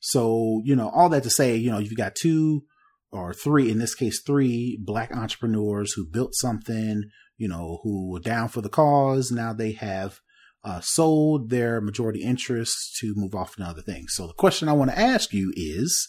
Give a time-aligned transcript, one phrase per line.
[0.00, 2.62] So, you know, all that to say, you know, you've got two
[3.10, 7.04] or three, in this case, three black entrepreneurs who built something,
[7.36, 9.30] you know, who were down for the cause.
[9.30, 10.20] Now they have
[10.64, 14.12] uh, sold their majority interests to move off to other things.
[14.14, 16.08] So the question I want to ask you is,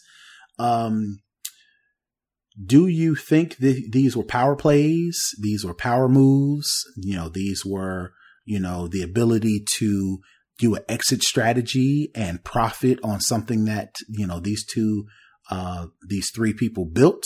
[0.57, 1.21] um,
[2.63, 5.17] do you think that these were power plays?
[5.41, 6.83] These were power moves?
[6.97, 8.11] You know, these were,
[8.43, 10.19] you know, the ability to
[10.59, 15.05] do an exit strategy and profit on something that, you know, these two,
[15.49, 17.23] uh, these three people built?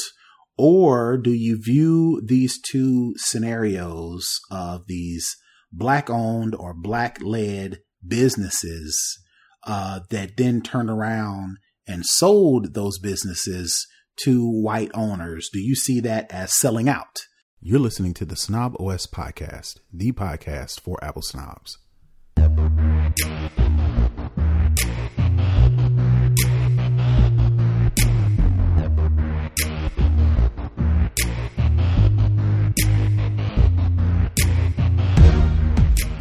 [0.57, 5.35] Or do you view these two scenarios of these
[5.71, 9.17] black owned or black led businesses,
[9.65, 11.57] uh, that then turned around
[11.87, 13.87] and sold those businesses
[14.23, 15.49] to white owners?
[15.51, 17.21] Do you see that as selling out?
[17.59, 21.79] You're listening to the snobOS podcast, the podcast for Apple snobs.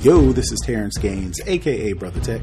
[0.03, 2.43] Yo, this is Terrance Gaines, aka Brother Tech.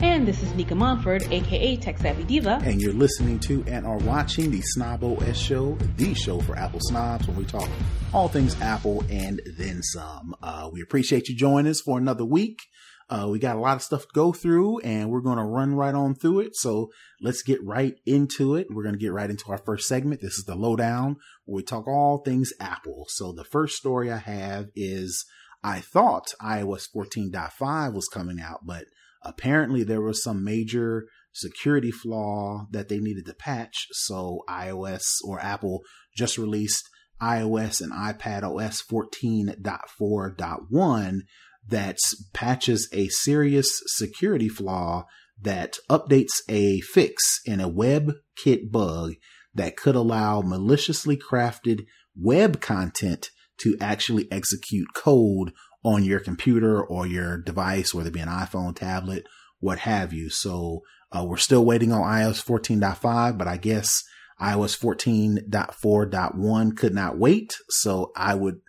[0.00, 2.60] And this is Nica Montford, aka Tech Savvy Diva.
[2.64, 7.28] And you're listening to and are watching the snobOS Show, the show for Apple snobs,
[7.28, 7.70] where we talk
[8.12, 10.34] all things Apple and then some.
[10.42, 12.58] Uh, we appreciate you joining us for another week.
[13.08, 15.72] Uh, we got a lot of stuff to go through and we're going to run
[15.76, 16.56] right on through it.
[16.56, 18.66] So let's get right into it.
[18.70, 20.20] We're going to get right into our first segment.
[20.20, 23.04] This is the lowdown where we talk all things Apple.
[23.10, 25.24] So the first story I have is
[25.66, 28.84] I thought iOS 14.5 was coming out, but
[29.24, 33.88] apparently there was some major security flaw that they needed to patch.
[33.90, 35.82] So iOS or Apple
[36.16, 36.88] just released
[37.20, 41.18] iOS and iPadOS 14.4.1
[41.68, 41.98] that
[42.32, 45.06] patches a serious security flaw
[45.42, 49.14] that updates a fix in a WebKit bug
[49.52, 57.06] that could allow maliciously crafted web content to actually execute code on your computer or
[57.06, 59.26] your device, whether it be an iPhone, tablet,
[59.60, 60.28] what have you.
[60.28, 60.82] So
[61.12, 64.02] uh, we're still waiting on iOS 14.5, but I guess
[64.40, 67.56] iOS 14.4.1 could not wait.
[67.68, 68.60] So I would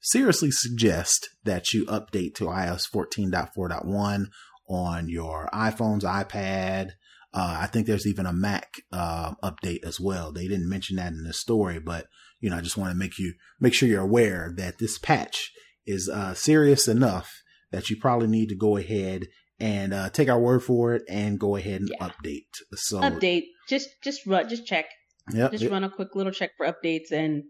[0.00, 4.26] seriously suggest that you update to iOS 14.4.1
[4.68, 6.90] on your iPhones, iPad.
[7.32, 10.30] Uh, I think there's even a Mac uh, update as well.
[10.32, 12.06] They didn't mention that in the story, but
[12.44, 15.50] you know, I just want to make you make sure you're aware that this patch
[15.86, 17.40] is uh, serious enough
[17.72, 19.28] that you probably need to go ahead
[19.58, 22.06] and uh, take our word for it and go ahead and yeah.
[22.06, 22.50] update.
[22.74, 24.84] So update, just just run, just check.
[25.32, 25.72] Yep, just yep.
[25.72, 27.44] run a quick little check for updates and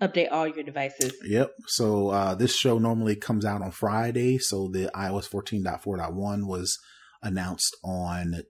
[0.00, 1.12] update all your devices.
[1.24, 1.50] Yep.
[1.66, 4.38] So uh, this show normally comes out on Friday.
[4.38, 6.78] So the iOS 14.4.1 was
[7.20, 8.42] announced on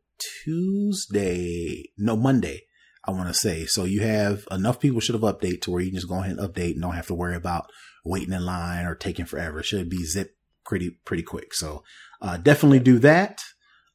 [0.45, 2.66] Tuesday, no Monday.
[3.07, 3.67] I want to say.
[3.67, 6.37] So you have enough people should have updated to where you can just go ahead
[6.37, 7.71] and update and don't have to worry about
[8.05, 9.61] waiting in line or taking forever.
[9.61, 11.55] It should be zip pretty, pretty quick.
[11.55, 11.85] So,
[12.21, 13.43] uh, definitely do that.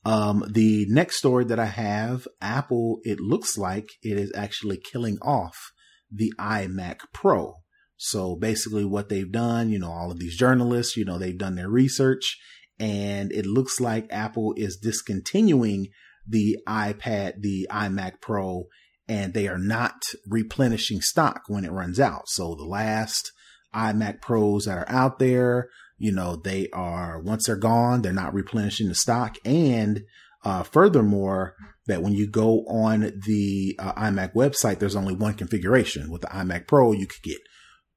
[0.04, 5.18] Um, the next story that I have, Apple, it looks like it is actually killing
[5.22, 5.72] off
[6.12, 7.56] the iMac Pro.
[7.98, 11.56] So basically what they've done, you know, all of these journalists, you know, they've done
[11.56, 12.40] their research
[12.80, 15.90] and it looks like Apple is discontinuing
[16.28, 18.66] the iPad, the iMac Pro
[19.08, 22.24] and they are not replenishing stock when it runs out.
[22.28, 23.32] So the last
[23.74, 28.34] iMac Pros that are out there, you know, they are, once they're gone, they're not
[28.34, 29.38] replenishing the stock.
[29.46, 30.04] And,
[30.44, 31.56] uh, furthermore,
[31.88, 36.10] that when you go on the uh, iMac website, there's only one configuration.
[36.10, 37.40] With the iMac Pro, you could get,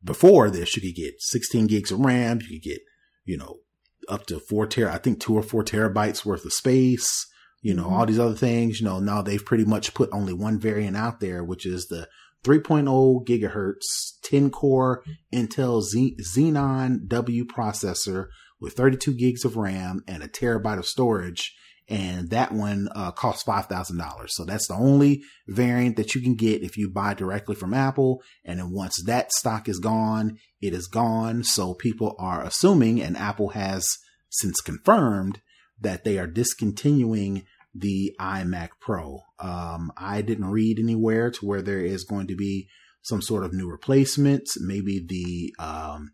[0.03, 2.81] before this, you could get 16 gigs of RAM, you could get,
[3.25, 3.61] you know,
[4.09, 7.27] up to four ter, I think two or four terabytes worth of space
[7.65, 7.95] you know, mm-hmm.
[7.95, 11.21] all these other things, you know, now they've pretty much put only one variant out
[11.21, 12.07] there, which is the
[12.45, 15.03] 3.0 gigahertz 10 core
[15.33, 18.27] Intel Z- Xenon W processor
[18.61, 21.57] with 32 gigs of RAM and a terabyte of storage.
[21.89, 24.29] And that one uh, costs $5,000.
[24.29, 28.23] So that's the only variant that you can get if you buy directly from Apple.
[28.45, 31.45] And then once that stock is gone, it is gone.
[31.45, 33.87] So people are assuming, and Apple has
[34.29, 35.41] since confirmed
[35.81, 39.21] that they are discontinuing the iMac Pro.
[39.39, 42.69] Um, I didn't read anywhere to where there is going to be
[43.03, 44.61] some sort of new replacements.
[44.61, 46.13] Maybe the um,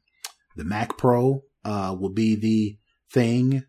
[0.56, 2.78] the Mac Pro uh, will be the
[3.12, 3.64] thing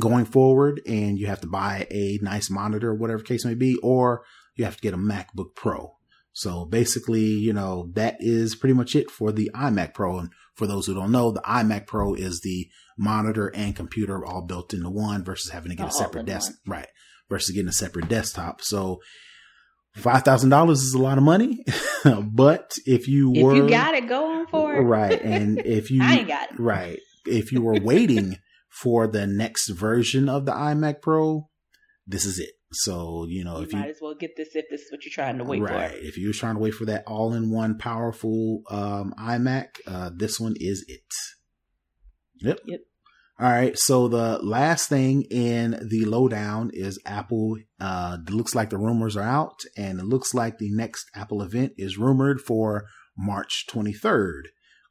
[0.00, 4.24] going forward, and you have to buy a nice monitor, whatever case may be, or
[4.56, 5.96] you have to get a MacBook Pro.
[6.32, 10.18] So basically, you know, that is pretty much it for the iMac Pro.
[10.18, 14.40] And for those who don't know, the iMac Pro is the monitor and computer all
[14.40, 16.52] built into one versus having to get a separate desk.
[16.64, 16.78] One.
[16.78, 16.88] Right
[17.32, 18.60] versus getting a separate desktop.
[18.60, 19.00] So
[19.96, 21.64] five thousand dollars is a lot of money,
[22.22, 24.80] but if you if were you got it, going for it.
[24.82, 26.60] right, and if you I ain't got it.
[26.60, 28.36] right, if you were waiting
[28.68, 31.48] for the next version of the iMac Pro,
[32.06, 32.50] this is it.
[32.74, 34.92] So you know if You if might you as well get this if this is
[34.92, 35.64] what you're trying to wait for.
[35.74, 35.96] right, for.
[35.98, 40.84] if you're trying to wait for that all-in-one powerful um, iMac, uh, this one is
[40.88, 41.00] it.
[42.40, 42.58] Yep.
[42.66, 42.80] Yep.
[43.40, 43.76] All right.
[43.76, 47.56] So the last thing in the lowdown is Apple.
[47.80, 51.72] Uh, looks like the rumors are out, and it looks like the next Apple event
[51.76, 52.84] is rumored for
[53.16, 54.42] March 23rd.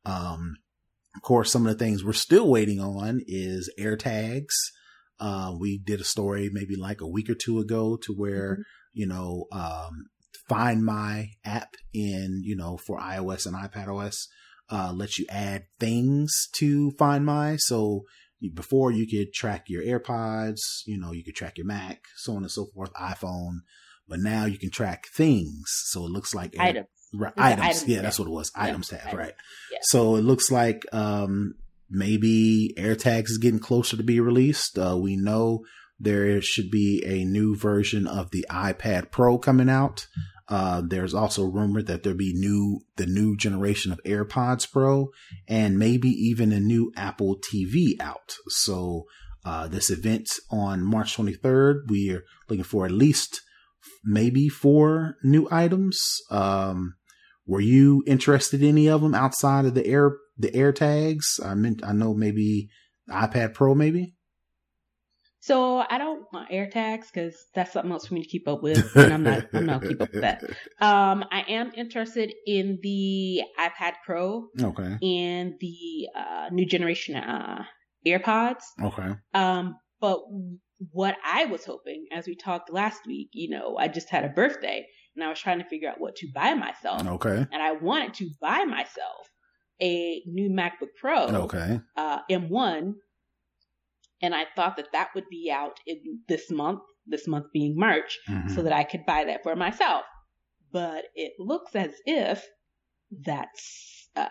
[0.06, 0.56] Um,
[1.16, 4.54] of course, some of the things we're still waiting on is AirTags.
[5.20, 8.64] Uh, we did a story maybe like a week or two ago to where, Mhm.
[8.94, 10.08] you know, um,
[10.50, 14.28] Find My app in, you know, for iOS and iPadOS,
[14.70, 17.56] uh, lets you add things to Find My.
[17.58, 18.06] So
[18.50, 22.44] before you could track your AirPods, you know, you could track your Mac, so on
[22.44, 23.60] and so forth, iPhone,
[24.08, 25.64] but now you can track things.
[25.68, 26.88] So it looks like Air-.
[27.14, 27.68] Right, items.
[27.68, 28.04] items yeah, tab.
[28.06, 28.52] that's what it was.
[28.56, 29.14] Yeah, Items tab, items.
[29.20, 29.34] right.
[29.72, 29.78] Yeah.
[29.82, 31.56] So it looks like um
[31.90, 34.78] maybe AirTags is getting closer to be released.
[34.80, 35.66] Uh, we know
[36.00, 40.08] there should be a new version of the iPad Pro coming out.
[40.52, 45.08] Uh, there's also rumored that there'll be new the new generation of AirPods Pro
[45.48, 48.36] and maybe even a new Apple TV out.
[48.50, 49.06] So
[49.46, 53.40] uh, this event on March 23rd, we are looking for at least
[54.04, 56.18] maybe four new items.
[56.30, 56.96] Um,
[57.48, 61.40] were you interested in any of them outside of the air the air tags?
[61.42, 62.68] I meant I know maybe
[63.10, 64.16] iPad Pro maybe.
[65.44, 68.96] So I don't want AirTags because that's something else for me to keep up with,
[68.96, 69.44] and I'm not.
[69.54, 70.44] I'm not keep up with that.
[70.80, 74.98] Um, I am interested in the iPad Pro Okay.
[75.02, 77.64] and the uh, new generation uh,
[78.06, 78.64] AirPods.
[78.84, 79.12] Okay.
[79.34, 80.22] Um, but
[80.92, 84.30] what I was hoping, as we talked last week, you know, I just had a
[84.30, 87.46] birthday and I was trying to figure out what to buy myself, Okay.
[87.52, 89.28] and I wanted to buy myself
[89.82, 91.80] a new MacBook Pro, Okay.
[91.98, 92.94] uh, M1,
[94.22, 98.20] and I thought that that would be out in this month, this month being March,
[98.30, 98.54] Mhm.
[98.56, 100.04] so that I could buy that for myself.
[100.72, 102.46] But it looks as if
[103.26, 104.26] that's uh,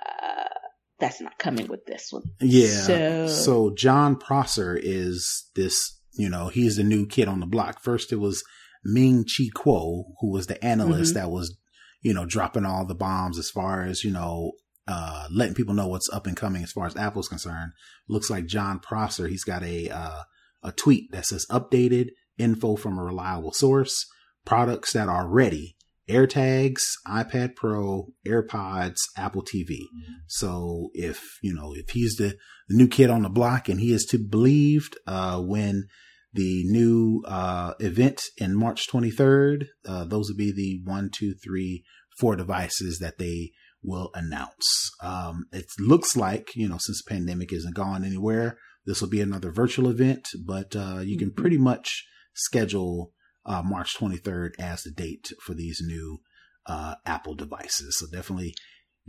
[0.98, 2.22] that's not coming with this one.
[2.40, 2.69] Yeah.
[2.69, 7.82] So- So, Jon Prosser is this, you know, he's the new kid on the block.
[7.82, 8.44] First it was
[8.84, 11.20] Ming Chi Kuo, who was the analyst Mm-hmm.
[11.20, 11.56] that was,
[12.02, 14.52] you know, dropping all the bombs as far as, you know,
[14.90, 17.72] uh, letting people know what's up and coming as far as Apple's concerned.
[18.08, 20.22] Looks like Jon Prosser, he's got a, uh,
[20.64, 22.08] a tweet that says updated
[22.38, 24.06] info from a reliable source,
[24.44, 25.76] products that are ready.
[26.08, 29.82] AirTags, iPad Pro, AirPods, Apple TV.
[30.26, 32.37] So if, you know, if he's the,
[32.69, 35.87] the new kid on the block and he is to be believed, uh, when
[36.32, 41.84] the new, uh, event in March 23rd, uh, those would be the one, two, three,
[42.19, 43.52] four devices that they
[43.82, 44.91] will announce.
[45.03, 49.21] Um, it looks like, you know, since the pandemic isn't gone anywhere, this will be
[49.21, 51.37] another virtual event, but, uh, you can Mhm.
[51.37, 53.12] pretty much schedule,
[53.47, 56.21] uh, March 23rd as the date for these new,
[56.67, 57.99] uh, Apple devices.
[57.99, 58.55] So definitely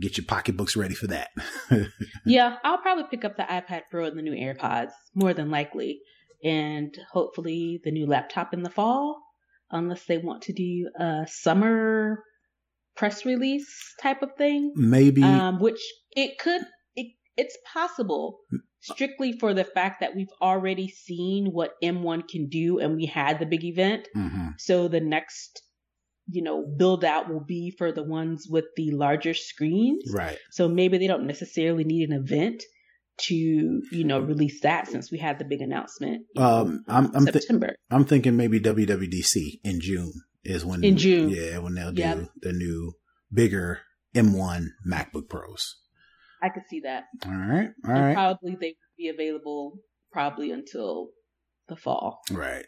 [0.00, 1.30] get your pocketbooks ready for that.
[2.26, 6.00] Yeah, I'll probably pick up the iPad Pro and the new AirPods, more than likely.
[6.42, 9.22] And hopefully the new laptop in the fall,
[9.70, 12.24] unless they want to do a summer
[12.96, 13.68] press release
[14.02, 14.72] type of thing.
[14.76, 15.80] Maybe, Um, which
[16.16, 16.62] it could,
[16.96, 18.38] it, it's possible
[18.80, 23.38] strictly for the fact that we've already seen what M1 can do and we had
[23.38, 24.08] the big event.
[24.16, 24.54] mhm.
[24.58, 25.62] So the next,
[26.28, 30.02] you know, build out will be for the ones with the larger screens.
[30.12, 30.38] right.
[30.50, 32.62] So maybe they don't necessarily need an event
[33.18, 37.32] to, you know, release that since we had the big announcement Um, I'm- I'm thi-
[37.32, 37.76] September.
[37.90, 40.12] I'm thinking maybe WWDC in June
[40.44, 41.30] is when In June.
[41.30, 42.28] yeah, when they'll do Yep.
[42.42, 42.94] the new
[43.32, 43.80] bigger
[44.14, 45.76] M1 MacBook Pros.
[46.42, 47.04] I could see that.
[47.24, 49.78] All right, all and right, probably they would be available
[50.10, 51.10] probably until
[51.68, 52.20] the fall.
[52.30, 52.64] right.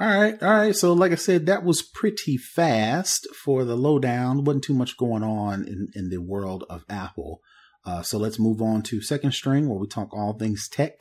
[0.00, 0.76] All right, all right.
[0.76, 4.44] So, like I said, that was pretty fast for the lowdown.
[4.44, 7.40] wasn't too much going on in, in the world of Apple.
[7.84, 10.92] Uh, so let's move on to second string, where we talk all things tech.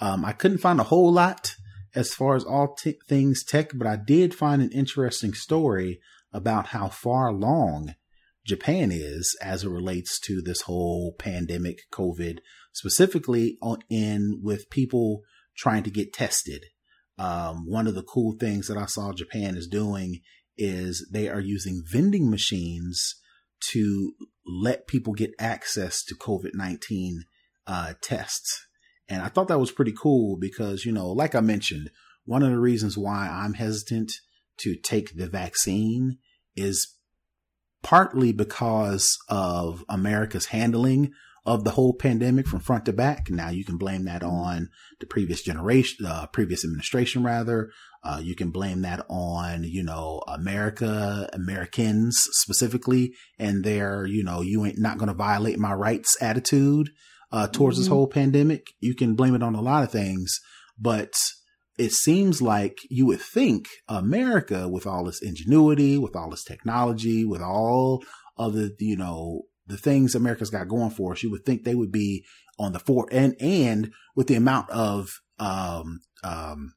[0.00, 1.54] Um, I couldn't find a whole lot
[1.94, 6.00] as far as all t- things tech, but I did find an interesting story
[6.32, 7.94] about how far along
[8.46, 12.38] Japan is as it relates to this whole pandemic, COVID,
[12.72, 13.58] specifically
[13.88, 15.22] in with people
[15.56, 16.64] trying to get tested.
[17.18, 20.20] Um, one of the cool things that I saw Japan is doing
[20.56, 23.14] is they are using vending machines
[23.70, 27.24] to let people get access to COVID 19
[27.66, 28.66] uh, tests.
[29.12, 31.90] And I thought that was pretty cool because, you know, like I mentioned,
[32.24, 34.12] one of the reasons why I'm hesitant
[34.58, 36.18] to take the vaccine
[36.56, 36.96] is
[37.82, 41.12] partly because of America's handling
[41.44, 43.28] of the whole pandemic from front to back.
[43.28, 44.68] Now you can blame that on
[45.00, 47.70] the previous generation, uh, previous administration rather.
[48.04, 54.40] Uh, you can blame that on, you know, America, Americans specifically, and their, you know,
[54.40, 56.90] you ain't not going to violate my rights attitude,
[57.32, 57.82] uh, towards mm-hmm.
[57.82, 58.66] this whole pandemic.
[58.80, 60.38] You can blame it on a lot of things,
[60.78, 61.12] but
[61.78, 67.24] it seems like you would think America, with all its ingenuity, with all its technology,
[67.24, 68.04] with all
[68.36, 71.74] of the, you know, the things America's got going for us, you would think they
[71.74, 72.24] would be
[72.58, 75.08] on the fore and, and with the amount of,
[75.38, 76.74] um, um,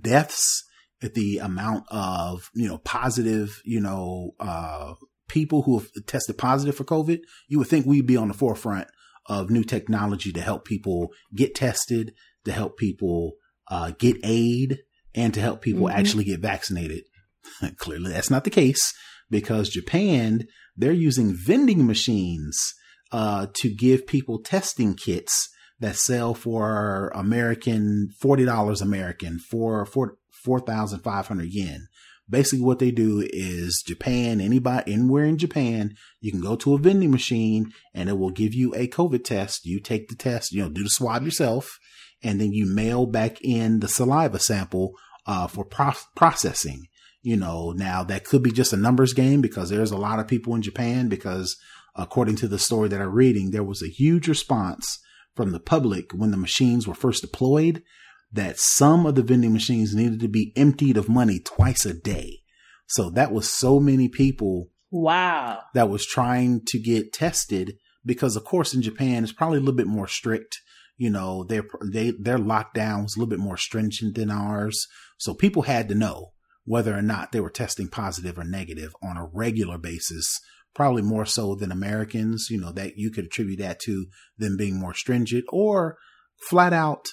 [0.00, 0.64] deaths,
[1.02, 4.94] at the amount of, you know, positive, you know, uh,
[5.28, 8.86] people who have tested positive for COVID, you would think we'd be on the forefront
[9.26, 13.34] of new technology to help people get tested, to help people
[13.68, 14.78] uh, get aid,
[15.14, 15.98] and to help people mm-hmm.
[15.98, 17.04] actually get vaccinated.
[17.76, 18.92] Clearly, that's not the case
[19.30, 20.46] because Japan
[20.76, 22.58] they're using vending machines
[23.12, 25.48] uh, to give people testing kits
[25.80, 31.86] that sell for American forty dollars American for four four thousand five hundred yen.
[32.30, 36.78] Basically, what they do is Japan, anybody anywhere in Japan, you can go to a
[36.78, 39.66] vending machine and it will give you a COVID test.
[39.66, 41.78] You take the test, you know, do the swab yourself,
[42.22, 44.92] and then you mail back in the saliva sample
[45.26, 46.86] uh, for pro- processing.
[47.22, 50.28] You know, now that could be just a numbers game because there's a lot of
[50.28, 51.56] people in Japan because
[51.96, 55.00] according to the story that I'm reading, there was a huge response
[55.34, 57.82] from the public when the machines were first deployed
[58.32, 62.40] that some of the vending machines needed to be emptied of money twice a day.
[62.86, 64.68] So that was so many people.
[64.90, 65.62] Wow.
[65.74, 69.76] That was trying to get tested because of course in Japan it's probably a little
[69.76, 70.58] bit more strict.
[70.96, 74.86] You know, their, they, their lockdown was a little bit more stringent than ours.
[75.16, 76.32] So people had to know
[76.64, 80.40] whether or not they were testing positive or negative on a regular basis,
[80.74, 84.06] probably more so than Americans, you know, that you could attribute that to
[84.36, 85.96] them being more stringent or
[86.48, 87.06] flat out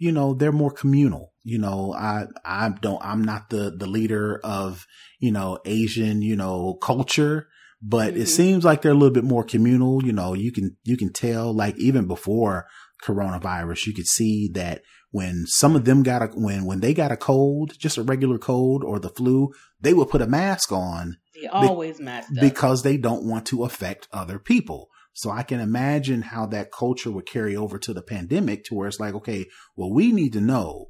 [0.00, 1.34] you know, they're more communal.
[1.44, 4.86] You know, I, I don't, I'm not the, the leader of,
[5.18, 7.48] you know, Asian, you know, culture,
[7.82, 8.22] but mm-hmm.
[8.22, 10.02] it seems like they're a little bit more communal.
[10.04, 12.66] You know, you can, you can tell like even before
[13.04, 14.80] coronavirus, you could see that
[15.10, 18.38] when some of them got a, when, when they got a cold, just a regular
[18.38, 21.18] cold or the flu, they would put a mask on.
[21.38, 24.88] They always be- mask because they don't want to affect other people.
[25.20, 28.88] So I can imagine how that culture would carry over to the pandemic to where
[28.88, 29.44] it's like, okay,
[29.76, 30.86] well, we need to know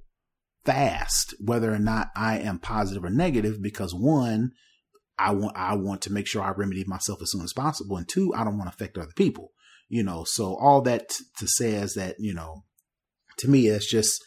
[0.64, 4.52] fast whether or not I am positive or negative because one,
[5.18, 7.96] I want, I want to make sure I remedy myself as soon as possible.
[7.96, 9.50] And two, I don't want to affect other people,
[9.88, 11.08] you know, so all that
[11.38, 12.62] to say is that, you know,
[13.38, 14.22] to me, it's just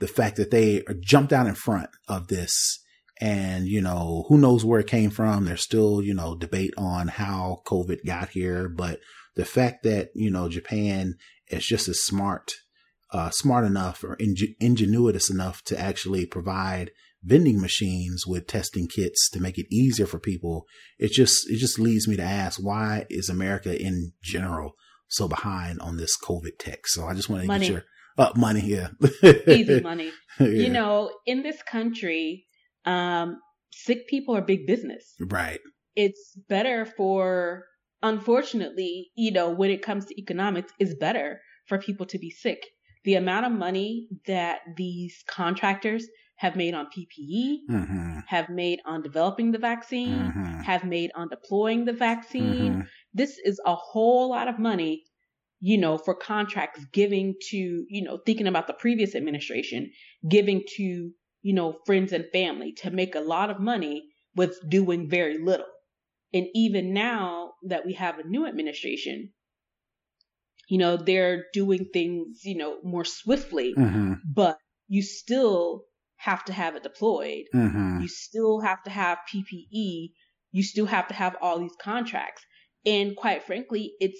[0.00, 2.80] the fact that they jumped out in front of this
[3.20, 7.06] and you know who knows where it came from there's still you know debate on
[7.06, 8.98] how covid got here but
[9.36, 11.14] the fact that you know Japan
[11.48, 12.52] is just as smart,
[13.12, 16.90] uh, smart enough or ingen- ingenuitous enough to actually provide
[17.22, 20.66] vending machines with testing kits to make it easier for people.
[20.98, 24.74] It just it just leads me to ask why is America in general
[25.08, 26.86] so behind on this COVID tech?
[26.86, 27.84] So I just want to get your
[28.16, 28.88] Uh, money, yeah,
[29.48, 30.12] easy money.
[30.38, 30.46] yeah.
[30.46, 32.46] You know, in this country,
[32.84, 33.40] um,
[33.72, 35.14] sick people are big business.
[35.18, 35.58] Right.
[35.96, 37.64] It's better for
[38.02, 42.64] unfortunately, you know, when it comes to economics, it's better for people to be sick.
[43.04, 48.18] The amount of money that these contractors have made on PPE, mm-hmm.
[48.26, 50.60] have made on developing the vaccine, mm-hmm.
[50.60, 52.72] have made on deploying the vaccine.
[52.72, 52.80] Mm-hmm.
[53.12, 55.04] This is a whole lot of money,
[55.60, 57.56] you know, for contracts giving to,
[57.88, 59.90] you know, thinking about the previous administration,
[60.28, 65.08] giving to, you know, friends and family to make a lot of money with doing
[65.08, 65.66] very little.
[66.34, 69.30] And even now that we have a new administration,
[70.68, 74.14] you know, they're doing things, you know, more swiftly, mm-hmm.
[74.34, 75.84] but you still
[76.16, 77.44] have to have it deployed.
[77.54, 78.00] Mm-hmm.
[78.00, 80.10] You still have to have PPE.
[80.50, 82.44] You still have to have all these contracts.
[82.84, 84.18] And quite frankly, it's,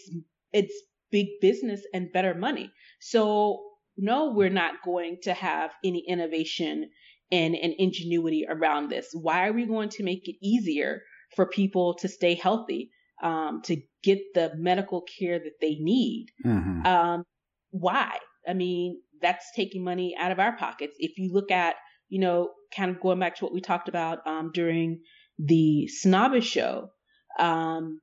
[0.52, 0.74] it's
[1.10, 2.70] big business and better money.
[3.00, 3.60] So
[3.96, 6.90] no, we're not going to have any innovation
[7.32, 9.08] and, and ingenuity around this.
[9.12, 11.02] Why are we going to make it easier
[11.34, 12.90] for people to stay healthy,
[13.22, 16.26] um, to get the medical care that they need.
[16.44, 16.86] Mm-hmm.
[16.86, 17.24] Um,
[17.70, 18.18] why?
[18.46, 20.96] I mean, that's taking money out of our pockets.
[20.98, 21.76] If you look at,
[22.08, 25.00] you know, kind of going back to what we talked about um, during
[25.38, 26.90] the Snobbish show,
[27.38, 28.00] um,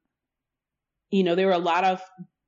[1.10, 2.02] you know, there were a lot of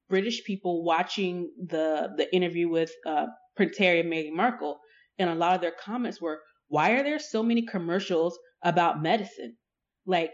[0.09, 4.79] British people watching the the interview with uh, Prince Harry and Meghan Markle,
[5.17, 9.55] and a lot of their comments were, why are there so many commercials about medicine?
[10.05, 10.33] Like,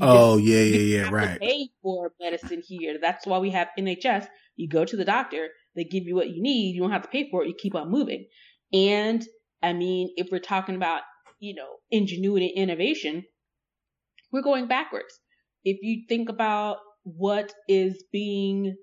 [0.00, 1.40] oh yeah, yeah, yeah, right.
[1.40, 2.98] pay for medicine here.
[3.00, 4.26] That's why we have NHS.
[4.56, 6.74] You go to the doctor, they give you what you need.
[6.74, 7.48] You don't have to pay for it.
[7.48, 8.26] You keep on moving.
[8.72, 9.24] And
[9.62, 11.02] I mean, if we're talking about
[11.40, 13.24] you know ingenuity, innovation,
[14.32, 15.20] we're going backwards.
[15.64, 18.76] If you think about what is being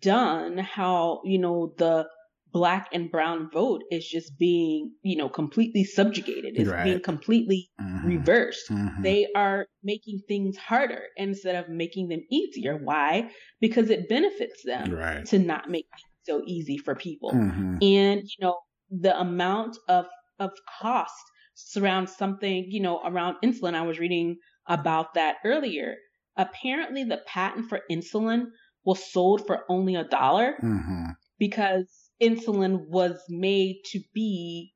[0.00, 2.06] done, how you know the
[2.52, 6.54] black and brown vote is just being, you know, completely subjugated.
[6.56, 6.84] It's right.
[6.84, 8.06] being completely mm-hmm.
[8.06, 8.70] reversed.
[8.70, 9.02] Mm-hmm.
[9.02, 12.76] They are making things harder instead of making them easier.
[12.76, 13.30] Why?
[13.60, 15.26] Because it benefits them right.
[15.26, 17.32] to not make it so easy for people.
[17.32, 17.76] Mm-hmm.
[17.82, 18.58] And, you know,
[18.90, 20.06] the amount of,
[20.38, 20.50] of
[20.80, 21.14] cost
[21.54, 23.74] surrounds something, you know, around insulin.
[23.74, 24.36] I was reading
[24.66, 25.96] about that earlier.
[26.36, 28.46] Apparently the patent for insulin
[28.84, 31.10] was sold for only a dollar mm-hmm.
[31.38, 34.72] because insulin was made to be,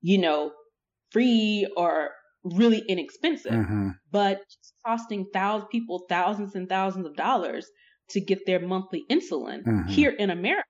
[0.00, 0.52] you know,
[1.10, 2.10] free or
[2.44, 3.88] really inexpensive, mm-hmm.
[4.10, 4.40] but
[4.86, 7.66] costing thousands people thousands and thousands of dollars
[8.10, 9.88] to get their monthly insulin mm-hmm.
[9.88, 10.68] here in America.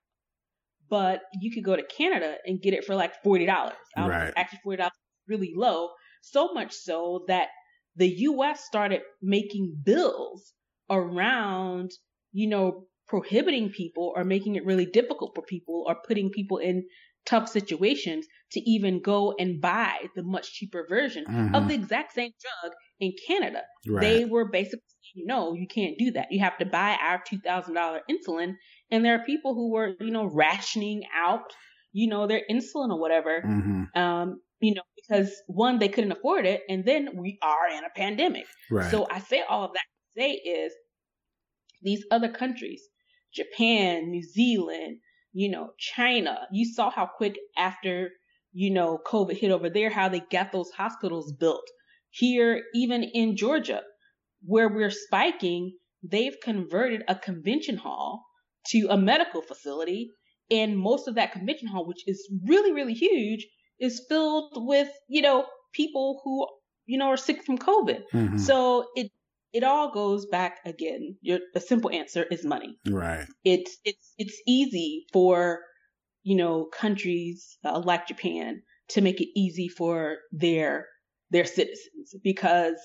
[0.88, 3.74] But you could go to Canada and get it for like forty dollars.
[3.96, 4.32] Right.
[4.36, 4.92] Actually, forty dollars
[5.28, 5.90] really low.
[6.22, 7.48] So much so that
[7.96, 8.64] the U.S.
[8.64, 10.52] started making bills
[10.90, 11.90] around,
[12.32, 16.84] you know, prohibiting people or making it really difficult for people or putting people in
[17.24, 21.54] tough situations to even go and buy the much cheaper version mm-hmm.
[21.54, 23.62] of the exact same drug in Canada.
[23.86, 24.00] Right.
[24.00, 24.84] They were basically
[25.14, 26.28] saying, no, you can't do that.
[26.30, 28.54] You have to buy our $2,000 insulin.
[28.90, 31.52] And there are people who were, you know, rationing out,
[31.92, 33.42] you know, their insulin or whatever.
[33.44, 34.00] Mm-hmm.
[34.00, 36.62] Um, you know, because one, they couldn't afford it.
[36.68, 38.46] And then we are in a pandemic.
[38.70, 38.90] Right.
[38.90, 40.72] So I say all of that to say is
[41.82, 42.82] these other countries
[43.36, 44.98] Japan, New Zealand,
[45.32, 46.38] you know, China.
[46.50, 48.10] You saw how quick after,
[48.52, 51.68] you know, COVID hit over there, how they got those hospitals built.
[52.10, 53.82] Here, even in Georgia,
[54.42, 58.24] where we're spiking, they've converted a convention hall
[58.68, 60.10] to a medical facility.
[60.50, 63.46] And most of that convention hall, which is really, really huge,
[63.78, 65.44] is filled with, you know,
[65.74, 66.46] people who,
[66.86, 68.02] you know, are sick from COVID.
[68.14, 68.38] Mm-hmm.
[68.38, 69.10] So it
[69.52, 71.16] it all goes back again.
[71.20, 72.78] Your, the simple answer is money.
[72.88, 73.26] Right.
[73.44, 75.60] It's it's it's easy for
[76.22, 80.86] you know countries uh, like Japan to make it easy for their
[81.30, 82.76] their citizens because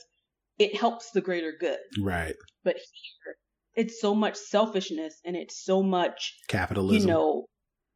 [0.58, 1.80] it helps the greater good.
[2.00, 2.36] Right.
[2.64, 3.36] But here,
[3.76, 7.02] it's so much selfishness and it's so much capitalism.
[7.02, 7.46] You know,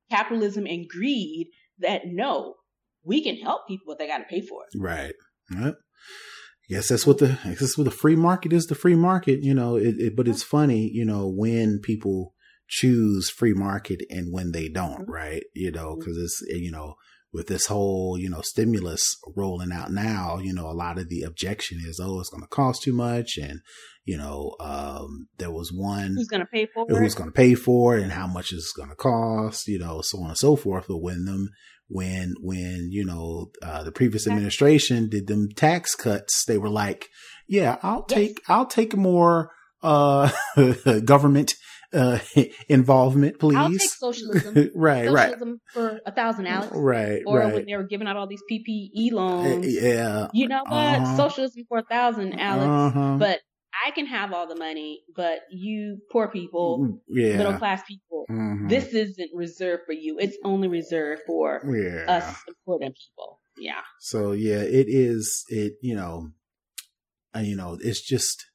[0.10, 1.48] capitalism and greed
[1.80, 2.56] that no,
[3.04, 4.80] we can help people, but they got to pay for it.
[4.80, 5.14] Right.
[5.52, 5.76] Yep.
[6.68, 8.66] Yes, that's what the guess that's what the free market is.
[8.66, 9.76] The free market, you know.
[9.76, 12.34] It, it, but it's funny, you know, when people
[12.68, 15.12] choose free market and when they don't, mm-hmm.
[15.12, 15.44] right?
[15.54, 16.24] You know, because mm-hmm.
[16.24, 16.96] it's you know
[17.32, 21.22] with this whole you know stimulus rolling out now, you know, a lot of the
[21.22, 23.60] objection is, oh, it's going to cost too much, and
[24.06, 27.54] you know, um, there was one who's going to pay for who's going to pay
[27.54, 30.56] for it, and how much is going to cost, you know, so on and so
[30.56, 30.86] forth.
[30.88, 31.50] But when them
[31.88, 37.10] when when you know uh, the previous administration did them tax cuts, they were like,
[37.48, 38.42] "Yeah, I'll take.
[38.48, 39.52] I'll take more
[39.84, 40.32] uh,
[41.06, 41.54] government
[41.94, 42.20] uh,
[42.70, 45.06] involvement, please." I'll take socialism, right?
[45.06, 45.60] Socialism right.
[45.74, 47.22] for a thousand Alex, right?
[47.26, 47.54] Or right.
[47.54, 50.28] when they were giving out all these PPE loans, yeah.
[50.34, 50.74] You know what?
[50.74, 51.18] Uh-huh.
[51.18, 53.18] Socialism for a thousand, Alex, uh-huh.
[53.20, 53.40] but
[53.86, 57.38] I can have all the money, but you poor people, mm, yeah.
[57.38, 58.68] middle class people, mm-hmm.
[58.68, 60.18] this isn't reserved for you.
[60.20, 62.12] It's only reserved for yeah.
[62.12, 63.42] us important people.
[63.58, 63.82] Yeah.
[64.00, 65.44] So yeah, it is.
[65.50, 66.32] It you know,
[67.36, 68.46] uh, you know, it's just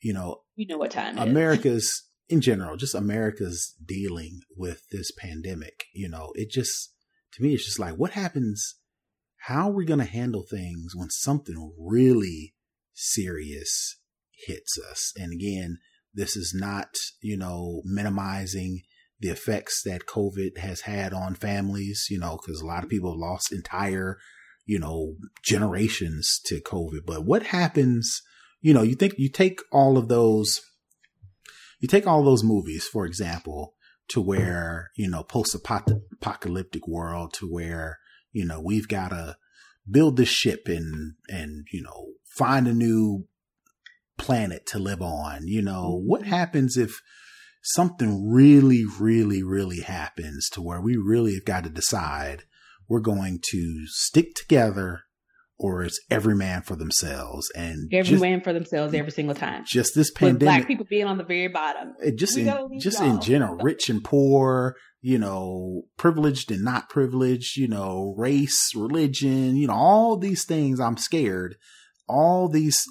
[0.00, 5.84] you know, you know what time America's in general, just America's dealing with this pandemic.
[5.94, 6.92] You know, it just
[7.32, 8.76] to me, it's just like what happens.
[9.40, 12.54] How are we going to handle things when something really
[12.94, 13.98] serious
[14.46, 15.12] hits us.
[15.16, 15.78] And again,
[16.14, 18.82] this is not, you know, minimizing
[19.20, 22.90] the effects that COVID has had on families, you know, because a lot of mm-hmm.
[22.90, 24.18] people have lost entire,
[24.64, 27.06] you know, generations to COVID.
[27.06, 28.20] But what happens,
[28.60, 30.60] you know, you think you take all of those,
[31.80, 33.74] you take all those movies, for example,
[34.08, 37.98] to where, you know, post apocalyptic world to where,
[38.32, 39.36] you know, we've got to
[39.90, 43.26] build this ship and, and, you know, find a new
[44.18, 45.46] planet to live on.
[45.46, 46.30] You know, what mm-hmm.
[46.30, 47.00] happens if
[47.62, 52.44] something really, really, really happens to where we really have got to decide
[52.88, 55.02] we're going to stick together
[55.58, 59.64] or it's every man for themselves and every just, man for themselves every single time.
[59.66, 61.94] Just this pandemic, With black people being on the very bottom.
[62.14, 67.68] Just in, just in general, rich and poor, you know, privileged and not privileged, you
[67.68, 70.78] know, race, religion, you know, all these things.
[70.78, 71.56] I'm scared.
[72.06, 72.84] All these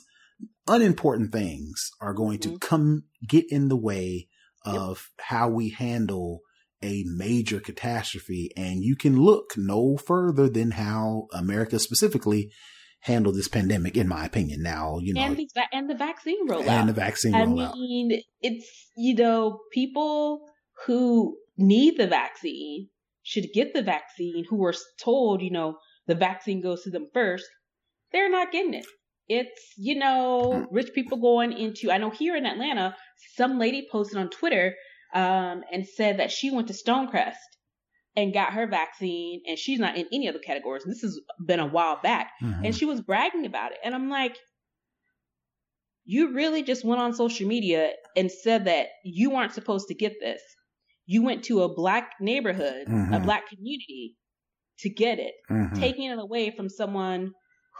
[0.67, 2.53] unimportant things are going mm-hmm.
[2.53, 4.27] to come get in the way
[4.65, 5.25] of yep.
[5.27, 6.41] how we handle
[6.83, 8.51] a major catastrophe.
[8.55, 12.51] And you can look no further than how America specifically
[13.01, 14.63] handled this pandemic, in my opinion.
[14.63, 17.71] Now, you know, and the, and the vaccine rollout, and the vaccine rollout.
[17.71, 20.41] I mean, it's you know, people
[20.85, 22.89] who need the vaccine
[23.21, 24.45] should get the vaccine.
[24.49, 27.45] Who were told, you know, the vaccine goes to them first.
[28.11, 28.85] They're not getting it.
[29.27, 32.95] It's, you know, rich people going into, I know here in Atlanta,
[33.35, 34.75] some lady posted on Twitter
[35.13, 37.33] um, and said that she went to Stonecrest
[38.15, 40.83] and got her vaccine and she's not in any other categories.
[40.85, 42.31] This has been a while back.
[42.41, 42.65] Mm-hmm.
[42.65, 43.79] And she was bragging about it.
[43.83, 44.37] And I'm like,
[46.05, 50.13] you really just went on social media and said that you aren't supposed to get
[50.19, 50.41] this.
[51.07, 53.13] You went to a black neighborhood, mm-hmm.
[53.13, 54.15] a black community
[54.79, 55.79] to get it, mm-hmm.
[55.79, 57.31] taking it away from someone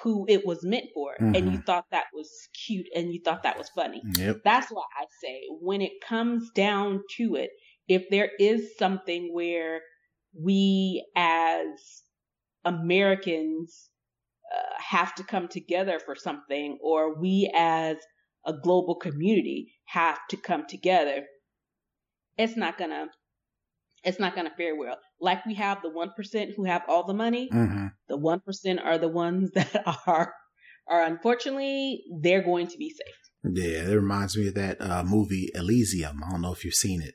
[0.04, 1.36] who it was meant for mm-hmm.
[1.36, 1.62] and you mm-hmm.
[1.62, 2.30] thought that was
[2.66, 4.02] cute and you thought that was funny.
[4.18, 4.42] Yep.
[4.44, 7.52] That's why I say when it comes down to it,
[7.88, 9.82] if there is something where
[10.34, 12.04] we as
[12.66, 13.90] Americans
[14.54, 17.98] uh, have to come together for something or we as
[18.46, 21.24] a global community have to come together,
[22.38, 23.08] it's not gonna
[24.06, 24.98] it's not going to fare well.
[25.20, 27.88] Like we have the 1% who have all the money, mm-hmm.
[28.10, 30.34] the 1% are the ones that are,
[30.88, 33.16] are unfortunately, they're going to be safe.
[33.54, 36.22] Yeah, it reminds me of that uh, movie Elysium.
[36.26, 37.14] I don't know if you've seen it,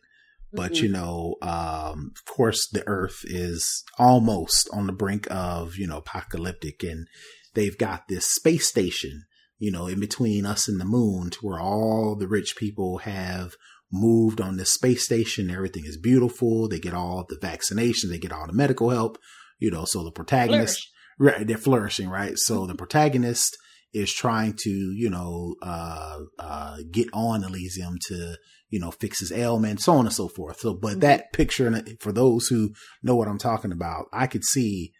[0.52, 0.84] but mm-hmm.
[0.84, 5.98] you know, um, of course, the Earth is almost on the brink of you know
[5.98, 7.08] apocalyptic, and
[7.54, 9.24] they've got this space station,
[9.58, 13.54] you know, in between us and the moon, to where all the rich people have
[13.92, 15.50] moved on this space station.
[15.50, 16.68] Everything is beautiful.
[16.68, 18.10] They get all the vaccinations.
[18.10, 19.18] They get all the medical help,
[19.58, 21.38] you know, so the protagonist, Flourish.
[21.38, 22.38] right, they're flourishing, right?
[22.38, 23.56] So the protagonist
[23.92, 28.36] is trying to, you know, uh, uh, get on Elysium to,
[28.68, 30.60] you know, fix his ailment, so on and so forth.
[30.60, 31.00] So, but mm-hmm.
[31.00, 32.70] that picture, for those who
[33.02, 34.92] know what I'm talking about, I could see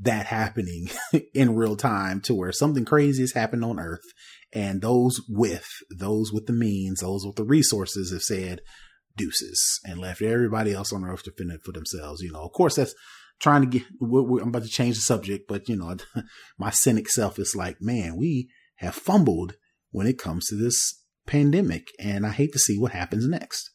[0.00, 0.88] that happening
[1.34, 4.04] in real time to where something crazy has happened on Earth
[4.52, 8.60] and those with, those with the means, those with the resources have said
[9.16, 12.22] deuces and left everybody else on earth to fend for themselves.
[12.22, 12.94] You know, of course, that's
[13.40, 15.96] trying to get, we're, we're, I'm about to change the subject, but you know,
[16.58, 19.54] my cynic self is like, man, we have fumbled
[19.90, 23.70] when it comes to this pandemic and I hate to see what happens next.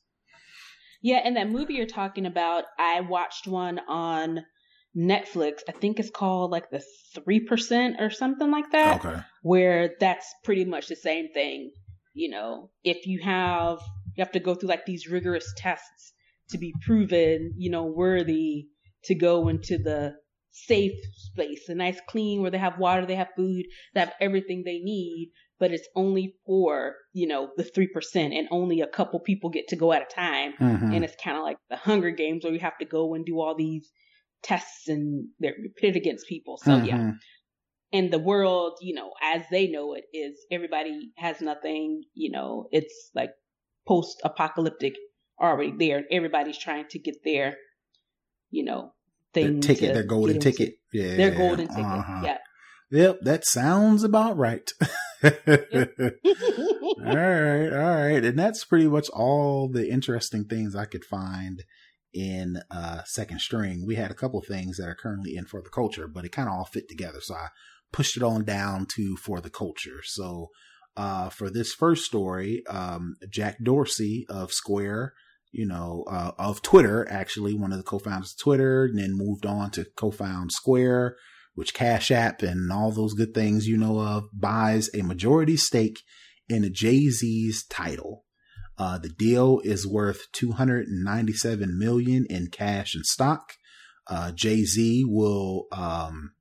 [1.01, 1.21] Yeah.
[1.23, 4.45] And that movie you're talking about, I watched one on
[4.95, 5.59] Netflix.
[5.67, 6.83] I think it's called like the
[7.15, 9.05] 3% or something like that.
[9.05, 9.21] Okay.
[9.41, 11.71] Where that's pretty much the same thing.
[12.13, 13.79] You know, if you have,
[14.15, 16.13] you have to go through like these rigorous tests
[16.49, 18.67] to be proven, you know, worthy
[19.05, 20.15] to go into the
[20.51, 24.63] safe space, a nice clean where they have water, they have food, they have everything
[24.65, 29.49] they need, but it's only for, you know, the 3% and only a couple people
[29.49, 30.53] get to go at a time.
[30.59, 30.91] Mm-hmm.
[30.91, 33.39] And it's kind of like the Hunger Games where you have to go and do
[33.39, 33.89] all these
[34.43, 36.57] tests and they're pitted against people.
[36.57, 36.85] So mm-hmm.
[36.85, 37.11] yeah.
[37.93, 42.67] And the world, you know, as they know it is everybody has nothing, you know,
[42.71, 43.31] it's like
[43.87, 44.93] post apocalyptic
[45.39, 46.03] already there.
[46.09, 47.57] Everybody's trying to get their,
[48.49, 48.93] you know,
[49.33, 49.59] thing.
[49.59, 50.75] Their ticket, their golden ticket.
[50.93, 51.15] Yeah.
[51.17, 51.83] Their golden ticket.
[51.83, 52.21] Uh-huh.
[52.23, 52.37] Yeah.
[52.91, 54.69] Yep, that sounds about right.
[55.23, 55.31] all
[56.97, 58.25] right, all right.
[58.25, 61.63] And that's pretty much all the interesting things I could find
[62.13, 65.69] in uh, second string, we had a couple things that are currently in for the
[65.69, 67.19] culture, but it kind of all fit together.
[67.21, 67.47] So I
[67.91, 70.01] pushed it on down to for the culture.
[70.03, 70.49] So
[70.97, 75.13] uh, for this first story, um, Jack Dorsey of Square,
[75.51, 79.45] you know, uh, of Twitter, actually one of the co-founders of Twitter, and then moved
[79.45, 81.15] on to co-found Square,
[81.53, 86.01] which Cash App and all those good things you know of, buys a majority stake
[86.47, 88.25] in a Jay-Z's Tidal.
[88.81, 93.53] Uh, the deal is worth 297 million in cash and stock.
[94.07, 96.31] Uh, Jay Z will um,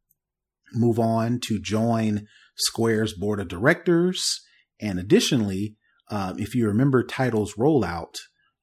[0.72, 2.26] move on to join
[2.56, 4.40] Square's board of directors,
[4.80, 5.76] and additionally,
[6.10, 8.14] um, if you remember Tidal's rollout,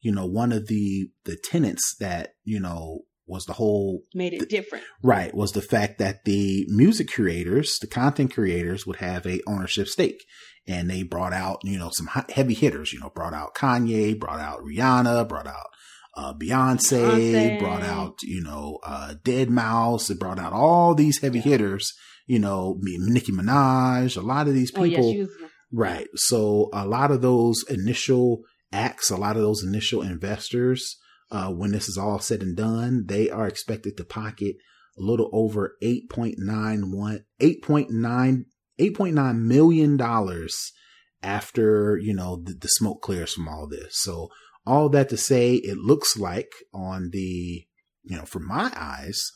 [0.01, 4.49] you know one of the the tenants that you know was the whole made it
[4.49, 4.85] different.
[5.03, 9.87] Right was the fact that the music creators the content creators would have a ownership
[9.87, 10.23] stake
[10.67, 14.39] and they brought out, you know, some heavy hitters, you know, brought out Kanye, brought
[14.39, 15.67] out Rihanna, brought out
[16.15, 20.12] uh, Beyonce, Beyonce, brought out, you know, uh, Deadmau5.
[20.12, 21.45] It brought out all these heavy yeah.
[21.45, 21.93] hitters,
[22.25, 25.06] you know, Nicki Minaj, a lot of these people.
[25.06, 25.30] Oh, yeah, was-
[25.71, 26.08] right.
[26.15, 30.97] So a lot of those initial acts, a lot of those initial investors,
[31.32, 34.56] uh, when this is all said and done, they are expected to pocket
[34.97, 38.45] a little over 8.91, 8.9,
[38.79, 40.71] 8.9 million dollars
[41.23, 43.99] after, you know, the, the smoke clears from all this.
[44.01, 44.29] So
[44.65, 47.65] all that to say, it looks like on the,
[48.03, 49.31] you know, from my eyes,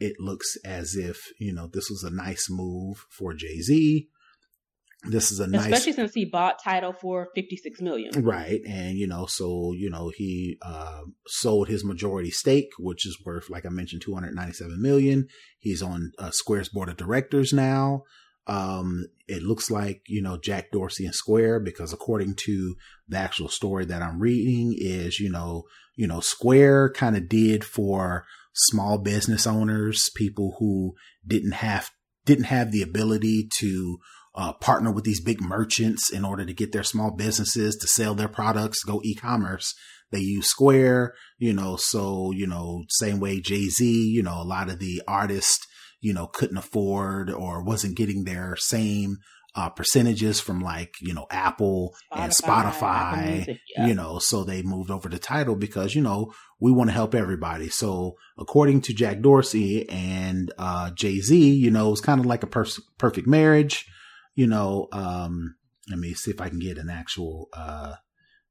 [0.00, 4.08] it looks as if, you know, this was a nice move for Jay Z.
[5.04, 8.60] This is a nice, especially since he bought Tidal for fifty six million, right?
[8.66, 13.48] And you know, so you know, he uh, sold his majority stake, which is worth,
[13.48, 15.28] like I mentioned, two hundred ninety seven million.
[15.60, 18.02] He's on uh, Square's board of directors now.
[18.48, 23.48] Um, it looks like, you know, Jack Dorsey and Square, because according to the actual
[23.48, 25.64] story that I'm reading is, you know,
[25.96, 30.94] you know, Square kind of did for small business owners, people who
[31.26, 31.90] didn't have,
[32.24, 33.98] didn't have the ability to
[34.34, 38.14] uh, partner with these big merchants in order to get their small businesses to sell
[38.14, 39.74] their products, go e-commerce.
[40.10, 44.70] They use Square, you know, so, you know, same way Jay-Z, you know, a lot
[44.70, 45.66] of the artists,
[46.00, 49.18] you know, couldn't afford or wasn't getting their same
[49.54, 53.86] uh, percentages from like, you know, Apple Spotify, and Spotify, music, yeah.
[53.86, 57.14] you know, so they moved over to Tidal because, you know, we want to help
[57.14, 57.68] everybody.
[57.68, 62.42] So according to Jack Dorsey and uh, Jay Z, you know, it's kind of like
[62.42, 63.86] a pers- perfect marriage,
[64.34, 64.88] you know.
[64.92, 65.56] Um,
[65.90, 67.94] let me see if I can get an actual, uh,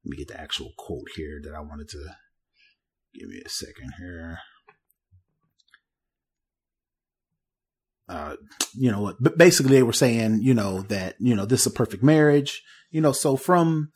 [0.04, 2.04] let me get the actual quote here that I wanted to
[3.14, 4.38] give me a second here.
[8.08, 8.36] Uh,
[8.74, 11.70] you know, but basically they were saying, you know, that, you know, this is a
[11.70, 13.92] perfect marriage, you know, so from,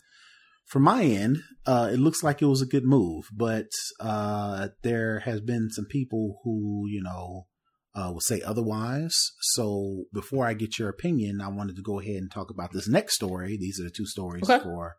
[0.67, 3.71] from my end, uh, it looks like it was a good move, but,
[4.01, 7.47] uh, there has been some people who, you know,
[7.95, 9.33] uh, will say otherwise.
[9.41, 12.89] So before I get your opinion, I wanted to go ahead and talk about this
[12.89, 13.57] next story.
[13.57, 14.63] These are the two stories okay.
[14.63, 14.97] for,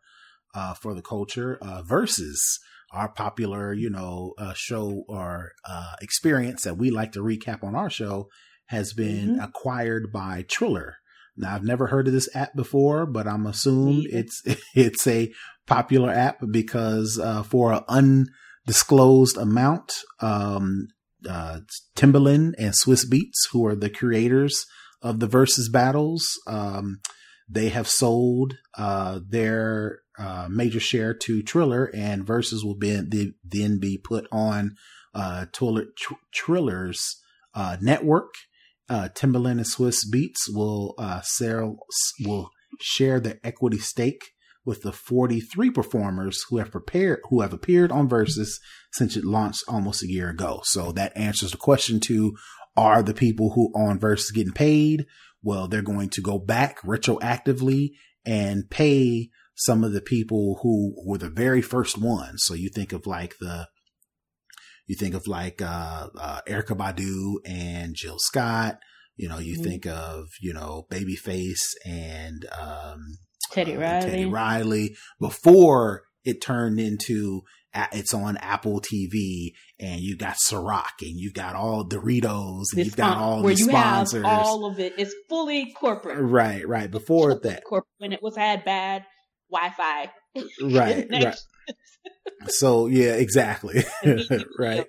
[0.54, 2.58] uh, for the culture, uh, Verzuz
[2.92, 7.74] our popular, you know, uh, show or, uh, experience that we like to recap on
[7.74, 8.28] our show
[8.66, 9.40] has been mm-hmm.
[9.40, 10.96] acquired by Triller.
[11.36, 14.42] Now I've never heard of this app before, but I'm assuming it's
[14.74, 15.32] it's a
[15.66, 18.28] popular app because uh, for an
[18.66, 20.88] undisclosed amount, um,
[21.28, 21.60] uh,
[21.96, 24.66] Timbaland and Swizz Beatz, who are the creators
[25.02, 27.00] of the Verzuz battles, um,
[27.48, 33.78] they have sold uh, their uh, major share to Triller, and Verzuz will be then
[33.78, 34.76] be put on
[35.14, 35.86] uh, Triller,
[36.32, 37.20] Triller's
[37.54, 38.34] uh, network
[38.88, 41.76] uh, Timbaland and Swizz Beatz will uh, sell,
[42.24, 44.22] will share the equity stake
[44.64, 48.54] with the 43 performers who have prepared who have appeared on Verzuz
[48.92, 50.60] since it launched almost a year ago.
[50.64, 52.34] So that answers the question to
[52.76, 55.06] are the people who on Verzuz getting paid?
[55.42, 57.90] Well, they're going to go back retroactively
[58.24, 62.42] and pay some of the people who were the very first ones.
[62.44, 63.68] So you think of like the
[64.86, 68.78] you think of like uh, uh, Erykah Badu and Jill Scott.
[69.16, 69.64] You know, you mm-hmm.
[69.64, 73.18] think of you know Babyface and um,
[73.50, 74.10] Teddy uh, Riley.
[74.10, 77.42] Teddy Riley before it turned into
[77.92, 82.96] it's on Apple TV and you got Ciroc and you got all Doritos and you've
[82.96, 84.24] got all the sponsors.
[84.24, 84.94] All of it.
[84.96, 86.18] It's fully corporate.
[86.20, 86.88] Right, right.
[86.88, 89.04] Before that, corporate when it was had bad
[89.50, 90.10] Wi-Fi.
[90.60, 91.36] Right, right
[92.48, 93.84] so yeah, exactly.
[94.58, 94.86] right.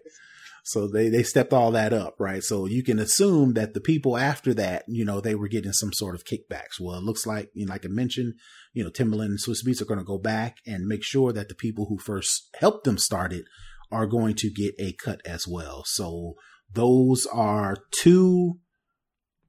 [0.68, 2.42] So they, they stepped all that up, right?
[2.42, 5.94] So you can assume that the people after that, you know, they were getting some
[5.94, 6.80] sort of kickbacks.
[6.82, 8.34] Well, it looks like, you know, like I mentioned,
[8.74, 11.50] you know, Timbaland and Swizz Beatz are going to go back and make sure that
[11.50, 13.46] the people who first helped them start it
[13.92, 15.84] are going to get a cut as well.
[15.86, 16.34] So
[16.74, 18.58] those are two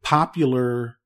[0.02, 0.98] popular,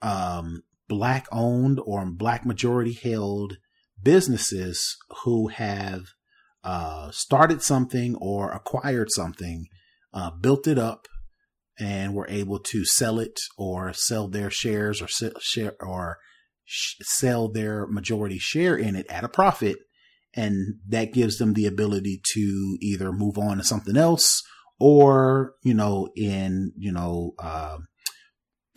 [0.00, 3.58] um, black owned or black majority held
[4.02, 6.02] businesses who have
[6.64, 9.66] uh, started something or acquired something,
[10.12, 11.06] uh, built it up,
[11.78, 15.08] and were able to sell it or sell their shares or
[15.40, 16.18] share or
[16.64, 19.78] sh- sell their majority share in it at a profit,
[20.34, 24.42] and that gives them the ability to either move on to something else
[24.78, 27.78] or you know in you know uh,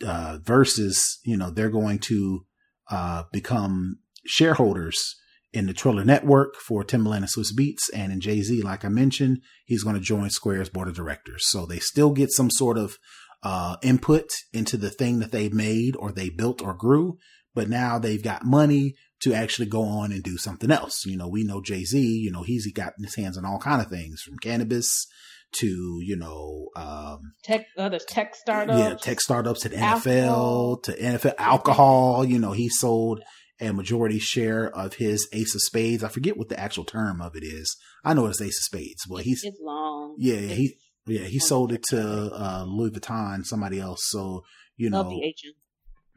[0.04, 2.46] uh Verzuz you know they're going to
[2.90, 5.16] uh, become shareholders
[5.52, 8.88] in the Triller Network for Timbaland and Swizz Beatz, and in Jay Z, like I
[8.88, 11.44] mentioned, he's going to join Square's board of directors.
[11.48, 12.96] So they still get some sort of
[13.42, 17.18] uh, input into the thing that they made or they built or grew,
[17.54, 21.04] but now they've got money to actually go on and do something else.
[21.04, 22.00] You know, we know Jay Z.
[22.00, 25.06] You know, he's got his hands on all kind of things from cannabis
[25.52, 31.34] to you know um, tech other tech startups yeah tech startups to NFL to NFL
[31.38, 33.20] alcohol you know he sold
[33.60, 36.02] a majority share of his Ace of Spades.
[36.02, 37.76] I forget what the actual term of it is.
[38.04, 39.06] I know it's Ace of Spades.
[39.08, 40.16] Well, he's it's long.
[40.18, 44.00] Yeah, it's, he yeah he sold it to uh, Louis Vuitton, somebody else.
[44.08, 44.44] So
[44.76, 45.56] you know, the agent.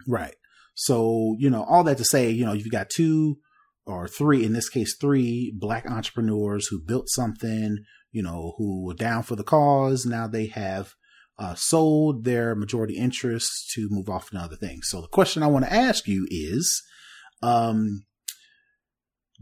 [0.08, 0.36] right.
[0.76, 3.38] So you know, all that to say, you know, you've got two
[3.86, 7.80] or three, in this case, three black entrepreneurs who built something,
[8.12, 10.06] you know, who were down for the cause.
[10.06, 10.94] Now they have
[11.38, 14.88] uh, sold their majority interests to move off to other things.
[14.88, 16.84] So the question I want to ask you is,
[17.44, 18.06] um,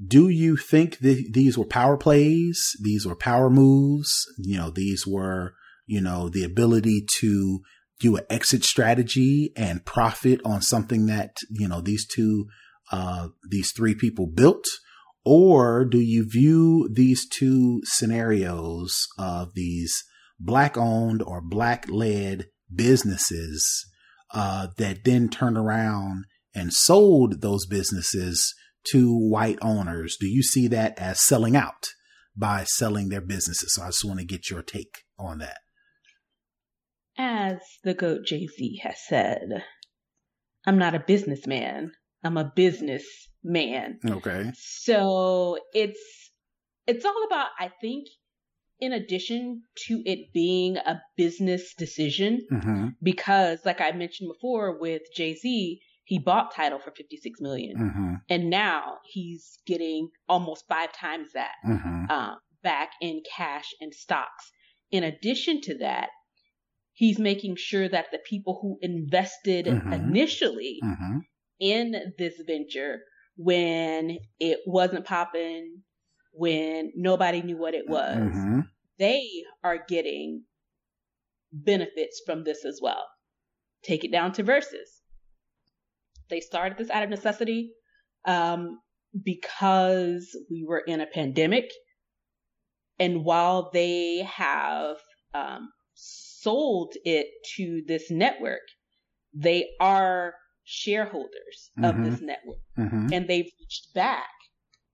[0.06, 2.60] do you think th- these were power plays?
[2.82, 4.12] These were power moves?
[4.38, 5.54] You know, these were,
[5.86, 7.62] you know, the ability to
[8.00, 12.48] do an exit strategy and profit on something that, you know, these two,
[12.92, 14.66] uh, these three people built?
[15.24, 19.94] Or do you view these two scenarios of these
[20.40, 23.86] black owned or black led businesses,
[24.34, 28.54] uh, that then turn around and sold those businesses
[28.92, 30.18] to white owners?
[30.20, 31.94] Do you see that as selling out
[32.36, 33.74] by selling their businesses?
[33.74, 35.58] So I just want to get your take on that.
[37.18, 39.64] As the GOAT Jay Z has said,
[40.66, 41.92] I'm not a businessman.
[42.24, 43.04] I'm a business
[43.44, 44.00] man.
[44.08, 44.52] Okay.
[44.56, 46.00] So it's
[46.88, 48.08] it's all about I think
[48.80, 52.88] in addition to it being a business decision mm-hmm.
[53.02, 55.80] because like I mentioned before with Jay-Z
[56.12, 58.13] he bought Tidal for 56 million, mm-hmm.
[58.28, 62.12] and now he's getting almost five times that mm-hmm.
[62.12, 64.52] um, back in cash and stocks.
[64.91, 66.10] In addition to that,
[66.91, 69.93] he's making sure that the people who invested Mhm.
[69.93, 71.19] initially Mm-hmm.
[71.62, 73.00] in this venture
[73.38, 75.82] when it wasn't popping,
[76.34, 78.60] when nobody knew what it was, Mm-hmm.
[79.00, 79.30] they
[79.63, 80.43] are getting
[81.54, 83.06] benefits from this as well.
[83.82, 85.01] Take it down to Verzuz.
[86.32, 87.74] They started this out of necessity
[88.26, 88.80] um,
[89.24, 91.70] because we were in a pandemic.
[92.98, 94.98] And while they have
[95.34, 98.62] um, sold it to this network,
[99.34, 102.04] they are shareholders of Mhm.
[102.06, 103.13] this network Mm-hmm.
[103.13, 104.30] and they've reached back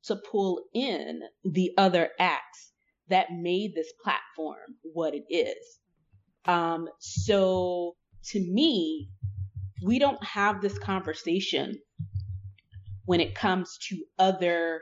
[0.05, 2.71] to pull in the other acts
[3.09, 5.79] that made this platform what it is.
[6.45, 7.95] Um, so
[8.31, 9.09] to me,
[9.83, 11.79] we don't have this conversation
[13.05, 14.81] when it comes to other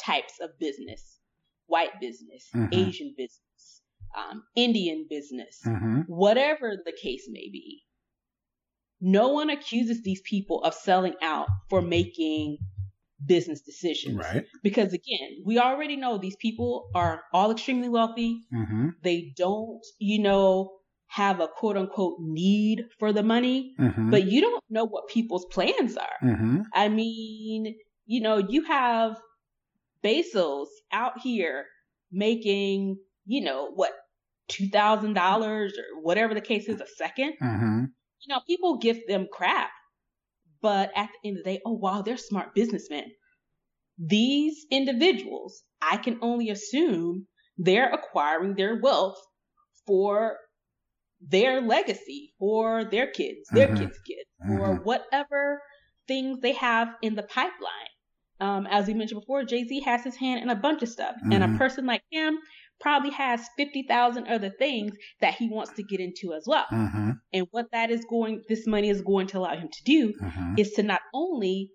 [0.00, 1.18] types of business,
[1.66, 2.68] white business, Mhm.
[2.72, 3.82] Asian business,
[4.16, 6.00] um, Indian business, Mm-hmm.
[6.02, 7.82] whatever the case may be.
[9.00, 12.58] No one accuses these people of selling out for making
[13.26, 14.16] business decisions.
[14.16, 14.44] Right.
[14.62, 18.40] Because again, we already know these people are all extremely wealthy.
[18.52, 18.88] Mm-hmm.
[19.02, 24.10] They don't, you know, have a quote unquote need for the money, Mm-hmm.
[24.10, 26.18] but you don't know what people's plans are.
[26.28, 26.60] mm-hmm.
[26.72, 29.16] I mean, you know, you have
[30.02, 31.66] Bezos out here
[32.12, 33.92] making, you know, what,
[34.50, 35.70] $2,000 or
[36.02, 37.32] whatever the case is a second.
[37.42, 37.84] Mm-hmm.
[38.20, 39.70] You know, people give them crap,
[40.60, 43.04] but at the end of the day, oh, wow, they're smart businessmen.
[43.98, 49.16] These individuals, I can only assume they're acquiring their wealth
[49.86, 50.36] for
[51.28, 53.78] their legacy, for their kids, their Mhm.
[53.78, 55.62] kids' kids, or whatever
[56.06, 57.88] things they have in the pipeline.
[58.40, 61.16] Um, as we mentioned before, Jay Z has his hand in a bunch of stuff,
[61.30, 61.56] and a Mhm.
[61.58, 62.38] person like him
[62.80, 66.66] probably has 50,000 other things that he wants to get into as well.
[66.70, 67.12] Mm-hmm.
[67.32, 70.54] And what that is going, this money is going to allow him to do Mm-hmm.
[70.58, 71.70] is to not only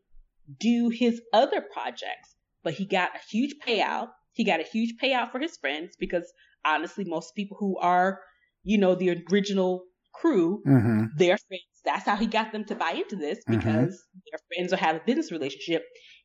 [0.59, 4.09] do his other projects, but he got a huge payout.
[4.33, 6.31] He got a huge payout for his friends because
[6.65, 8.19] honestly, most people who are,
[8.63, 11.05] you know, the original crew, Mm-hmm.
[11.17, 13.57] their friends, that's how he got them to buy into this Mhm.
[13.59, 15.83] because their friends or have a business relationship.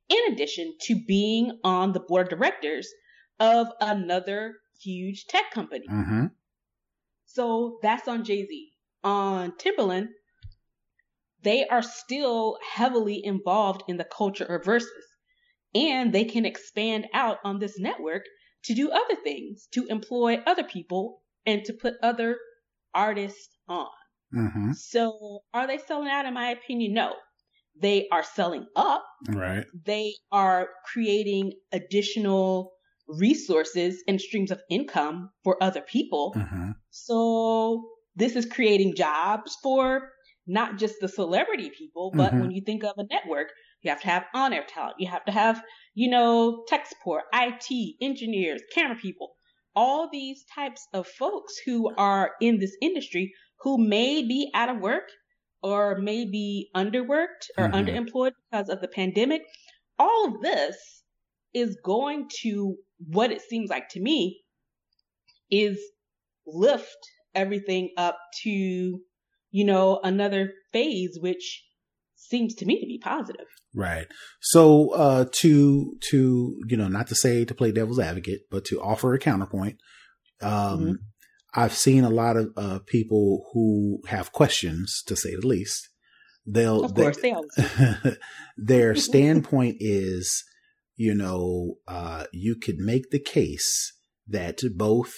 [0.08, 2.88] In addition to being on the board of directors
[3.40, 5.86] of another huge tech company.
[5.88, 6.26] Mm-hmm.
[7.26, 8.70] So that's on Jay Z.
[9.02, 10.08] On Timbaland,
[11.42, 14.88] they are still heavily involved in the culture of Verzuz.
[15.74, 18.24] And they can expand out on this network
[18.64, 22.38] to do other things, to employ other people and to put other
[22.94, 23.88] artists on.
[24.34, 24.72] Mm-hmm.
[24.72, 26.26] So are they selling out?
[26.26, 27.14] In my opinion, no.
[27.80, 29.64] They are selling up Right.
[29.84, 32.72] they are creating additional
[33.08, 36.34] resources and streams of income for other people.
[36.36, 36.70] Mm-hmm.
[36.90, 37.82] So
[38.14, 40.08] this is creating jobs for
[40.46, 42.40] not just the celebrity people, but Mhm.
[42.42, 43.48] when you think of a network,
[43.82, 44.96] you have to have on-air talent.
[44.98, 45.62] You have to have,
[45.94, 49.34] you know, tech support, IT, engineers, camera people,
[49.76, 54.80] all these types of folks who are in this industry who may be out of
[54.80, 55.10] work
[55.62, 57.72] or may be underworked or Mhm.
[57.72, 59.42] underemployed because of the pandemic.
[59.98, 61.04] All of this
[61.54, 64.44] is going to what it seems like to me
[65.50, 65.80] is
[66.46, 66.98] lift
[67.34, 69.00] everything up to,
[69.50, 71.64] you know, another phase, which
[72.28, 73.46] seems to me to be positive.
[73.74, 74.06] Right.
[74.40, 78.80] So uh to to you know not to say to play devil's advocate, but to
[78.80, 79.76] offer a counterpoint.
[80.40, 80.94] Um Mhm.
[81.56, 85.88] I've seen a lot of uh people who have questions to say the least.
[86.46, 88.16] They'll Of course, they always
[88.56, 90.44] their standpoint is
[90.96, 93.92] you know uh you could make the case
[94.26, 95.12] that both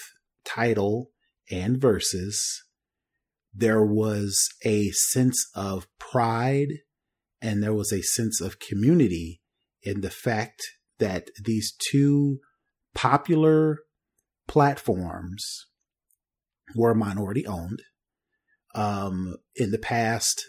[0.44, 1.10] Tidal
[1.50, 2.38] and Verzuz
[3.58, 6.68] there was a sense of pride
[7.46, 9.40] and there was a sense of community
[9.80, 10.64] in the fact
[10.98, 12.40] that these two
[12.92, 13.78] popular
[14.48, 15.66] platforms
[16.74, 17.82] were minority owned.
[18.74, 20.42] Um, in the past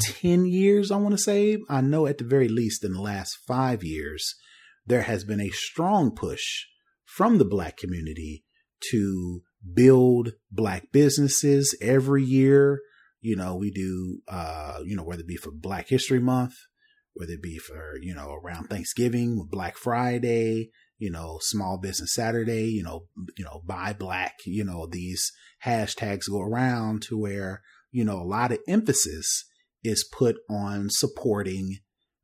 [0.00, 3.38] 10 years, I want to say, I know at the very least in the last
[3.46, 4.34] five years,
[4.86, 6.66] there has been a strong push
[7.06, 8.44] from the black community
[8.90, 9.40] to
[9.74, 12.80] build black businesses every year.
[13.20, 16.54] You know, we do, uh, you know, whether it be for Black History Month,
[17.14, 22.66] whether it be for, you know, around Thanksgiving Black Friday, you know, Small Business Saturday,
[22.66, 23.06] you know,
[23.36, 25.32] you know, buy black, you know, these
[25.64, 29.44] hashtags go around to where, you know, a lot of emphasis
[29.82, 31.78] is put on supporting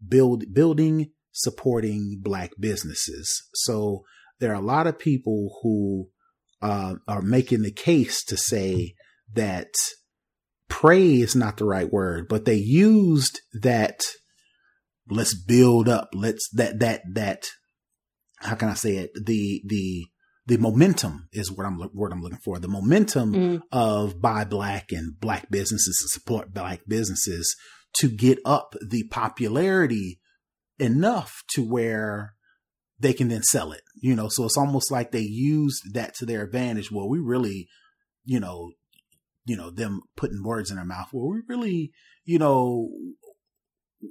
[0.07, 3.43] build building supporting black businesses.
[3.55, 4.05] So
[4.39, 6.09] there are a lot of people who
[6.63, 8.95] uh, are making the case to say
[9.33, 9.75] that
[10.81, 14.01] pray is not the right word, but they used that
[15.09, 17.41] let's build up, let's that that that
[18.39, 19.11] how can I say it?
[19.15, 20.07] The the
[20.47, 22.59] the momentum is what I'm what I'm looking for.
[22.59, 23.61] The momentum Mm.
[23.73, 27.55] of buy black and black businesses and support black businesses
[28.01, 30.21] to get up the popularity
[30.79, 32.35] enough to where
[32.99, 33.83] they can then sell it.
[34.03, 36.91] You know, so it's almost like they used that to their advantage.
[36.91, 37.69] Well, we really,
[38.25, 38.73] you know,
[39.45, 41.09] you know, them putting words in their mouth.
[41.13, 41.93] Well, we really,
[42.25, 42.89] you know,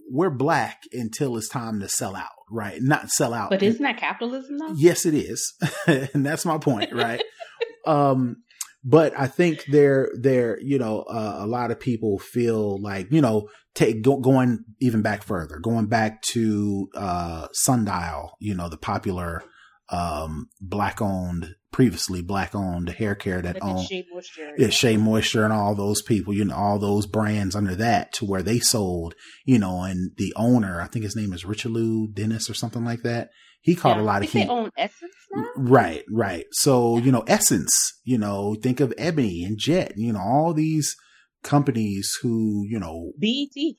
[0.09, 2.79] we're black until it's time to sell out, right?
[2.81, 3.49] Not sell out.
[3.49, 4.73] But isn't that capitalism though?
[4.75, 5.53] Yes, it is.
[5.87, 7.21] and that's my point, right?
[7.87, 8.37] um,
[8.83, 13.21] but I think there, there, you know, uh, a lot of people feel like, you
[13.21, 18.77] know, take go, going even back further, going back to, uh, Sundial, you know, the
[18.77, 19.43] popular,
[19.89, 24.53] um, black owned, previously black owned hair care that Like owned, Shea Moisture.
[24.57, 28.25] yeah, Shea Moisture and all those people, you know, all those brands under that to
[28.25, 32.49] where they sold, you know, and the owner, I think his name is Richelieu Dennis
[32.49, 33.29] or something like that.
[33.61, 34.03] He caught Yeah.
[34.03, 34.43] a lot of heat.
[34.43, 35.45] They own Essence now.
[35.57, 36.45] Right, right.
[36.51, 37.71] So, you know, Essence,
[38.03, 40.95] you know, think of Ebony and Jet, you know, all these
[41.43, 43.75] companies who, you know, BET.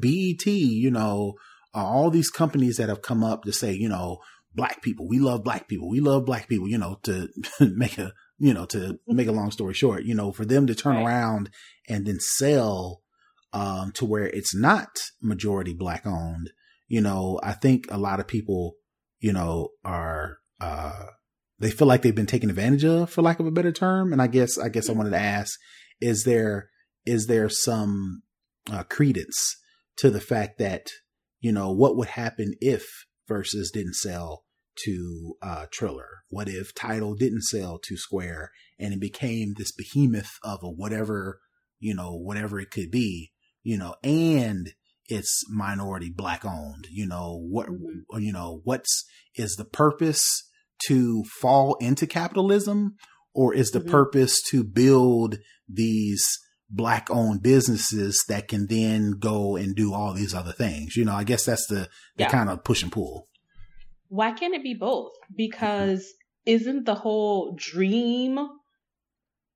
[0.00, 1.34] BET, you know,
[1.74, 4.18] all these companies that have come up to say, you know,
[4.58, 7.28] black people, we love black people, we love black people, you know, to
[7.60, 10.74] make a, you know, to make a long story short, you know, for them to
[10.74, 11.06] turn Right.
[11.06, 11.48] around
[11.88, 13.00] and then sell,
[13.52, 14.88] um, to where it's not
[15.22, 16.50] majority black owned,
[16.88, 18.74] you know, I think a lot of people,
[19.20, 21.06] you know, are, uh,
[21.60, 24.12] they feel like they've been taken advantage of for lack of a better term.
[24.12, 25.58] And I guess, I guess I wanted to ask,
[26.00, 26.68] is there,
[27.06, 28.22] is there some,
[28.70, 29.56] uh, credence
[29.96, 30.86] to the fact that,
[31.40, 32.84] you know, what would happen if
[33.30, 34.44] Verzuz didn't sell
[34.84, 36.22] to uh Triller?
[36.28, 41.40] What if Tidal didn't sell to Square and it became this behemoth of a whatever,
[41.78, 44.72] you know, whatever it could be, you know, and
[45.06, 48.20] it's minority black owned, you know, what Mhm.
[48.22, 49.04] you know, what's
[49.34, 50.22] is the purpose
[50.86, 52.94] to fall into capitalism
[53.34, 53.88] or is the Mhm.
[53.90, 56.26] purpose to build these
[56.70, 60.96] black owned businesses that can then go and do all these other things.
[60.96, 62.30] You know, I guess that's the, the Yeah.
[62.30, 63.27] kind of push and pull.
[64.08, 65.12] Why can't it be both?
[65.34, 66.12] Because
[66.46, 68.38] isn't the whole dream,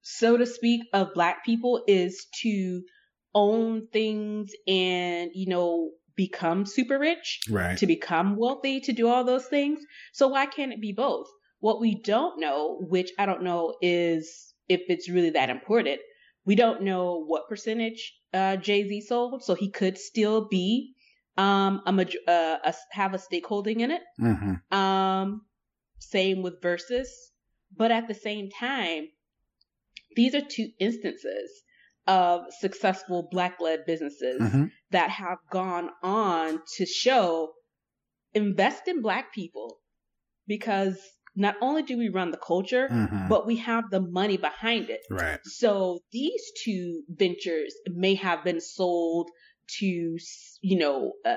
[0.02, 2.82] so to speak, of black people is to
[3.34, 7.78] own things and, you know, become super rich, Right.
[7.78, 9.80] to become wealthy, to do all those things.
[10.12, 11.28] So why can't it be both?
[11.60, 16.00] What we don't know, which I don't know is if it's really that important,
[16.44, 20.94] we don't know what percentage uh, Jay Z sold, so he could still be
[21.36, 24.02] um a, maj- uh, a have a stakeholding in it.
[24.18, 25.42] hmm Um,
[25.98, 27.08] same with Verzuz,
[27.76, 29.08] but at the same time,
[30.16, 31.50] these are two instances
[32.06, 37.52] of successful black-led businesses hmm that have gone on to show
[38.34, 39.78] invest in black people
[40.46, 40.98] because
[41.34, 43.28] not only do we run the culture, Mhm.
[43.28, 45.00] but we have the money behind it.
[45.10, 45.40] right.
[45.44, 49.30] So these two ventures may have been sold
[49.78, 50.18] to,
[50.60, 51.36] you know, uh,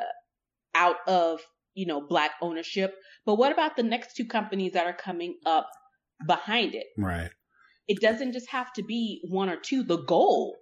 [0.73, 1.41] out of,
[1.73, 2.95] you know, black ownership.
[3.25, 5.69] But what about the next two companies that are coming up
[6.25, 6.87] behind it?
[6.97, 7.31] Right.
[7.87, 9.83] It doesn't just have to be one or two.
[9.83, 10.57] The goal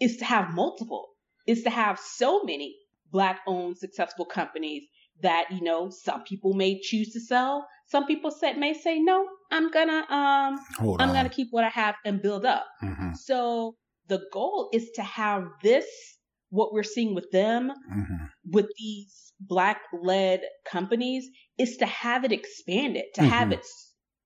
[0.00, 1.08] is to have multiple,
[1.46, 2.76] is to have so many
[3.10, 4.84] black owned successful companies
[5.22, 7.66] that, you know, some people may choose to sell.
[7.86, 11.14] Some people say, may say, no, I'm gonna, um, Hold I'm on.
[11.14, 12.66] gonna keep what I have and build up.
[12.80, 13.76] hmm So
[14.08, 15.86] the goal is to have this,
[16.56, 21.28] what we're seeing with them, hmm with these black led companies,
[21.58, 23.54] is to have it expanded, to have Mhm.
[23.54, 23.66] it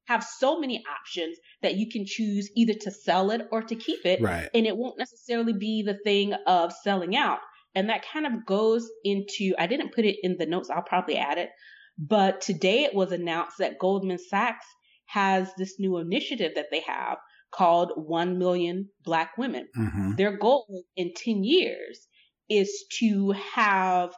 [0.06, 4.04] have so many options that you can choose either to sell it or to keep
[4.04, 4.20] it.
[4.20, 4.48] Right.
[4.54, 7.38] And it won't necessarily be the thing of selling out.
[7.74, 11.16] And that kind of goes into, I didn't put it in the notes, I'll probably
[11.16, 11.50] add it.
[11.98, 14.66] But today it was announced that Goldman Sachs
[15.06, 17.18] has this new initiative that they have
[17.52, 19.68] called 1 million black women.
[19.74, 22.08] hmm Their goal in 10 years
[22.50, 24.14] is to have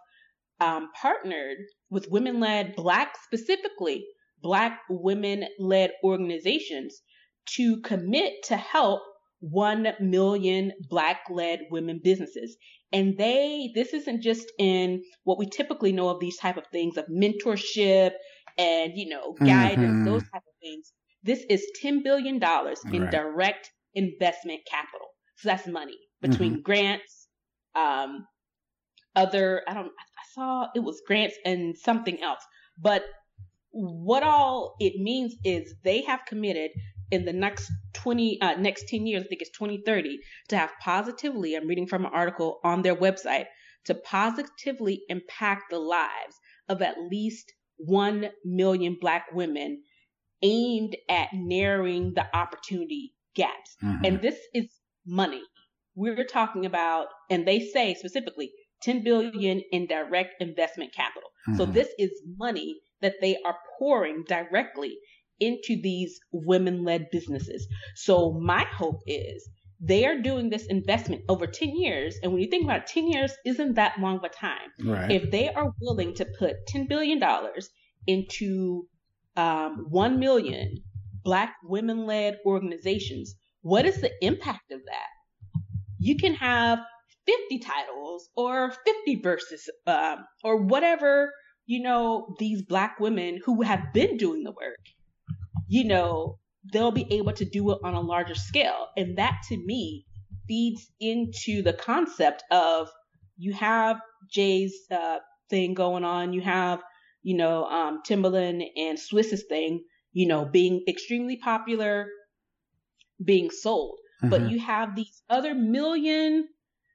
[0.61, 1.59] um, partnered
[1.91, 4.07] with women led, black specifically,
[4.41, 7.03] black women led organizations
[7.55, 9.03] to commit to help
[9.41, 12.57] 1 million black led women businesses.
[12.93, 16.97] And they, this isn't just in what we typically know of these type of things
[16.97, 18.12] of mentorship
[18.59, 20.05] and, you know, guidance, Mhm.
[20.05, 20.93] those type of things.
[21.22, 22.41] This is $10 billion
[22.93, 23.11] in Right.
[23.11, 25.09] direct investment capital.
[25.39, 27.22] So that's money between grants,
[27.75, 28.27] um,
[29.14, 32.43] other, I don't, I saw it was grants and something else.
[32.79, 33.05] But
[33.70, 36.70] what all it means is they have committed
[37.11, 40.18] in the next 20, uh, next 10 years, I think it's 2030,
[40.49, 43.47] to have positively, I'm reading from an article on their website,
[43.85, 46.37] to positively impact the lives
[46.68, 49.83] of at least 1 million black women
[50.43, 53.77] aimed at narrowing the opportunity gaps.
[53.81, 54.68] hmm And this is
[55.07, 55.43] money.
[55.95, 58.51] We're talking about, and they say specifically
[58.82, 61.30] 10 billion in direct investment capital.
[61.57, 61.74] So Mhm.
[61.74, 64.97] this is money that they are pouring directly
[65.40, 67.66] into these women led businesses.
[67.97, 69.49] So my hope is
[69.80, 72.16] they are doing this investment over 10 years.
[72.22, 75.11] And when you think about it, 10 years isn't that long of a time right.
[75.11, 77.20] if they are willing to put $10 billion
[78.07, 78.88] into
[79.36, 80.82] um, 1 million
[81.24, 85.07] black women led organizations, what is the impact of that?
[86.03, 86.80] You can have
[87.26, 88.72] 50 Tidals or
[89.07, 91.32] 50 Verzuz um, or whatever,
[91.66, 94.80] you know, these black women who have been doing the work,
[95.68, 96.38] you know,
[96.72, 98.88] they'll be able to do it on a larger scale.
[98.96, 100.05] And that to me
[100.48, 102.88] feeds into the concept of
[103.36, 105.18] you have Jay's uh,
[105.50, 106.82] thing going on, you have,
[107.22, 112.09] you know, um, Timbaland and Swizz's thing, you know, being extremely popular,
[113.24, 113.98] being sold.
[114.31, 114.51] But Mhm.
[114.51, 116.49] you have these other million,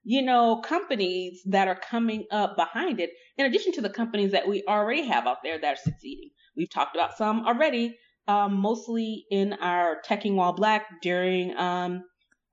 [0.03, 4.47] you know, companies that are coming up behind it, in addition to the companies that
[4.47, 6.29] we already have out there that are succeeding.
[6.55, 7.97] We've talked about some already,
[8.27, 12.03] um, mostly in our Teching While Black during um,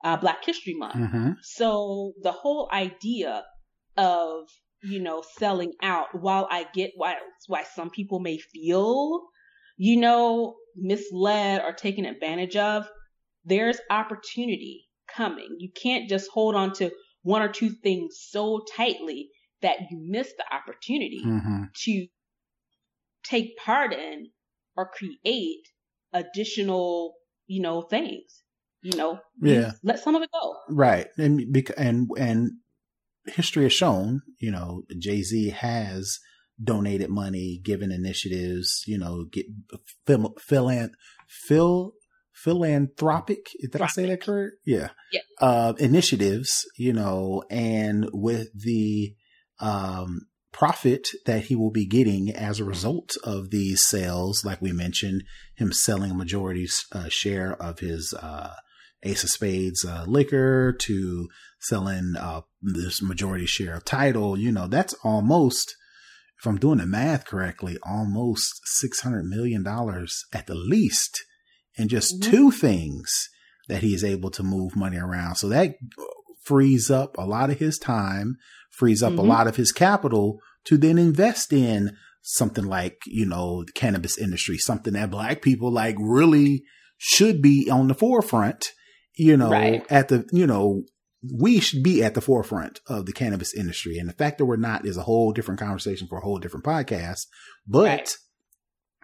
[0.05, 0.95] uh, Black History Month.
[0.95, 1.37] Mhm.
[1.43, 3.45] So the whole idea
[3.97, 4.49] of
[4.83, 7.17] you know selling out, while I get why
[7.47, 9.23] why some people may feel
[9.77, 12.89] you know misled or taken advantage of,
[13.45, 15.57] there's opportunity coming.
[15.59, 16.91] You can't just hold on to
[17.23, 19.29] one or two things so tightly
[19.63, 21.73] that you miss the opportunity Mhm.
[21.85, 22.07] to
[23.23, 24.31] take part in
[24.77, 25.63] or create
[26.13, 27.15] additional,
[27.47, 28.43] you know, things.
[28.83, 29.73] You know, Yeah.
[29.83, 30.57] let some of it go.
[30.69, 31.07] Right.
[31.17, 32.51] And bec- and and
[33.27, 36.19] history has shown, you know, Jay-Z has
[36.63, 39.47] donated money, given initiatives, you know, get
[40.07, 40.91] phil, philan,
[41.27, 41.95] phil,
[42.45, 43.47] philanthropic.
[43.73, 44.57] Did I say that correct?
[44.67, 44.91] Yeah.
[45.11, 45.21] Yeah.
[45.41, 49.15] Uh, initiatives, you know, and with the
[49.61, 54.73] um, profit that he will be getting as a result of these sales, like we
[54.73, 55.25] mentioned,
[55.57, 58.53] him selling a majority uh, share of his uh,
[59.03, 61.29] Ace of Spades uh, liquor to
[61.61, 65.75] selling uh, this majority share of Tidal, you know, that's almost,
[66.39, 71.25] if I'm doing the math correctly, almost $600 million at the least
[71.77, 72.31] in just Mhm.
[72.31, 73.11] two things
[73.69, 75.37] that he is able to move money around.
[75.37, 75.77] So that
[76.45, 78.37] frees up a lot of his time,
[78.71, 79.27] frees up a Mhm.
[79.29, 84.59] lot of his capital to then invest in something like, you know, the cannabis industry,
[84.59, 86.65] something that black people like really
[86.97, 88.73] should be on the forefront,
[89.17, 89.85] you know, Right.
[89.91, 90.85] at the, you know,
[91.33, 93.97] we should be at the forefront of the cannabis industry.
[93.99, 96.65] And the fact that we're not is a whole different conversation for a whole different
[96.67, 97.27] podcast.
[97.67, 98.17] But Right.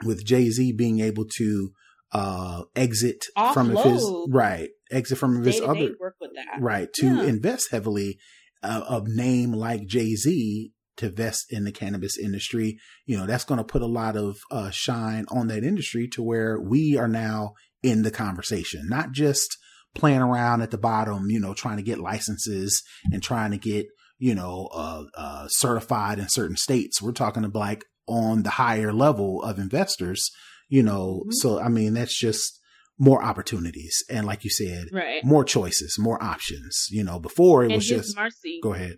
[0.05, 1.73] with Jay Z being able to
[2.13, 3.55] uh exit Offload.
[3.55, 6.61] from his right exit from his other work with that.
[6.61, 7.23] right to Yeah.
[7.25, 8.19] invest heavily
[8.63, 13.59] uh, of name like jay-z to invest in the cannabis industry you know that's going
[13.59, 17.53] to put a lot of uh, shine on that industry to where we are now
[17.83, 19.57] in the conversation not just
[19.95, 22.83] playing around at the bottom you know trying to get licenses
[23.13, 23.87] and trying to get
[24.19, 28.93] you know uh, uh, certified in certain states we're talking about like on the higher
[28.93, 30.31] level of investors
[30.77, 31.33] you know Mhm.
[31.41, 32.59] so i mean that's just
[32.99, 35.25] more opportunities and like you said Right.
[35.25, 36.75] more choices, more options.
[36.91, 38.61] You know, before it and was just Marcy.
[38.63, 38.97] go ahead.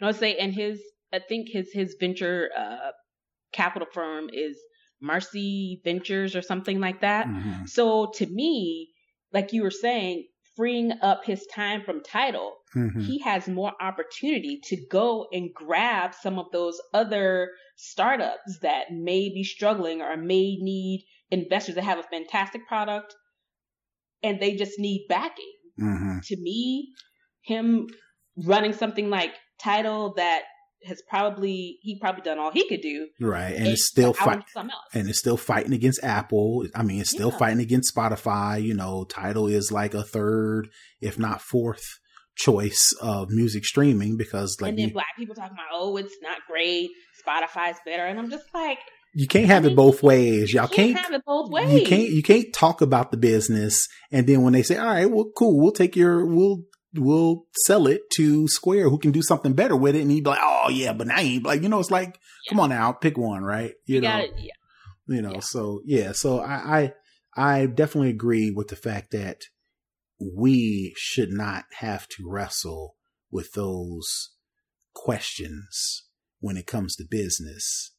[0.00, 0.80] No, i'll say, and his,
[1.12, 2.90] I think his his venture uh,
[3.52, 4.58] capital firm is
[5.00, 7.26] Marcy Ventures or something like that.
[7.28, 7.68] Mhm.
[7.68, 8.90] So to me,
[9.32, 10.26] like you were saying,
[10.56, 13.06] freeing up his time from Tidal, Mhm.
[13.06, 19.28] he has more opportunity to go and grab some of those other startups that may
[19.30, 23.14] be struggling or may need investors that have a fantastic product
[24.22, 25.52] and they just need backing.
[25.80, 26.24] Mhm.
[26.26, 26.92] To me,
[27.42, 27.86] him
[28.36, 30.42] running something like Tidal that
[30.86, 33.08] has probably he probably done all he could do.
[33.20, 34.84] Right, and and it's still I fight, want something else.
[34.94, 36.66] and it's still fighting against Apple.
[36.74, 37.38] I mean, it's still Yeah.
[37.38, 38.62] fighting against Spotify.
[38.62, 40.68] You know, Tidal is like a third,
[41.00, 41.84] if not fourth,
[42.36, 46.16] choice of music streaming because like and then you, black people talking about, oh, it's
[46.22, 46.90] not great.
[47.26, 48.78] Spotify's better, and I'm just like,
[49.14, 50.52] you can't have I it both ways.
[50.52, 51.06] Y'all you can't can't.
[51.06, 51.72] have it both ways.
[51.80, 52.08] You can't.
[52.10, 55.60] You can't talk about the business and then when they say, "All right, well, cool,
[55.60, 56.62] we'll take your, we'll."
[56.96, 60.30] We'll sell it to Square, who can do something better with it, and he'd be
[60.30, 63.18] like, "Oh yeah, but I ain't like, you know, it's like, come on now, pick
[63.18, 63.72] one, right?
[63.84, 64.32] You, You know, got it.
[64.38, 64.52] Yeah.
[65.08, 65.40] you know Yeah.
[65.40, 66.92] so yeah so I,
[67.36, 69.38] I i definitely agree with the fact that
[70.34, 72.96] we should not have to wrestle
[73.30, 74.30] with those
[74.94, 76.04] questions
[76.40, 77.92] when it comes to business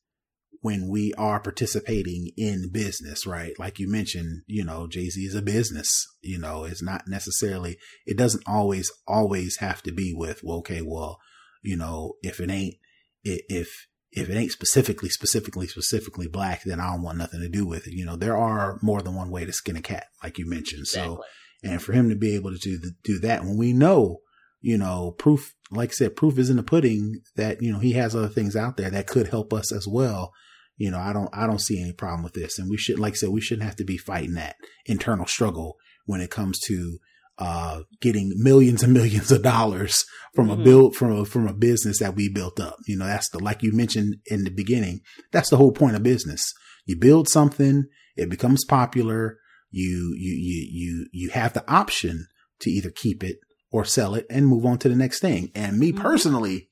[0.62, 5.42] when we are participating in business right like you mentioned you know jay-z is a
[5.42, 10.60] business you know it's not necessarily it doesn't always always have to be with well
[10.60, 11.20] okay well
[11.62, 12.76] you know if it ain't
[13.24, 17.66] if if it ain't specifically, specifically, specifically black, then I don't want nothing to do
[17.66, 17.94] with it.
[17.94, 20.88] You know, there are more than one way to skin a cat, like you mentioned.
[20.88, 21.26] So, Exactly.
[21.66, 24.20] And for him to be able to do, do that when we know,
[24.62, 27.94] you know, proof, like I said, proof is in the pudding that, you know, he
[27.94, 30.32] has other things out there that could help us as well.
[30.78, 32.60] You know, I don't, I don't see any problem with this.
[32.60, 34.56] And we should, like I said, we shouldn't have to be fighting that
[34.86, 37.00] internal struggle when it comes to,
[37.38, 40.06] uh, getting millions and millions of dollars
[40.36, 40.64] from a Mhm.
[40.64, 42.78] build, from a, from a business that we built up.
[42.88, 45.02] You know, that's the, like you mentioned in the beginning,
[45.32, 46.42] that's the whole point of business.
[46.86, 47.86] You build something,
[48.16, 49.38] it becomes popular.
[49.78, 52.28] You, you, you, you, you have the option
[52.62, 53.40] to either keep it
[53.72, 55.52] or sell it and move on to the next thing.
[55.54, 56.00] And me Mhm.
[56.00, 56.70] personally,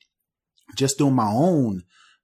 [0.77, 1.83] just doing my own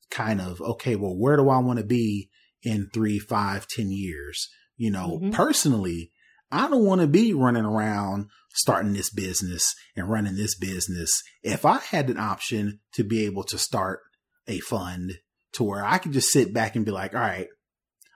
[0.09, 2.29] kind of, okay, well, where do I want to be
[2.63, 4.47] in three, five, ten years?
[4.77, 5.33] You know, Mhm.
[5.33, 6.13] personally,
[6.49, 11.11] I don't want to be running around starting this business and running this business.
[11.43, 13.99] If I had an option to be able to start
[14.47, 15.19] a fund
[15.53, 17.47] to where I could just sit back and be like, all right,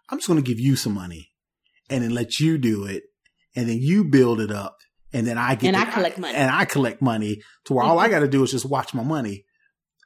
[0.07, 1.31] I'm just going to give you some money
[1.89, 3.03] and then let you do it.
[3.55, 4.77] And then you build it up.
[5.11, 6.35] And then I get And to- I collect money.
[6.35, 8.13] And I collect money to where all I mm-hmm.
[8.13, 9.45] got to do is just watch my money.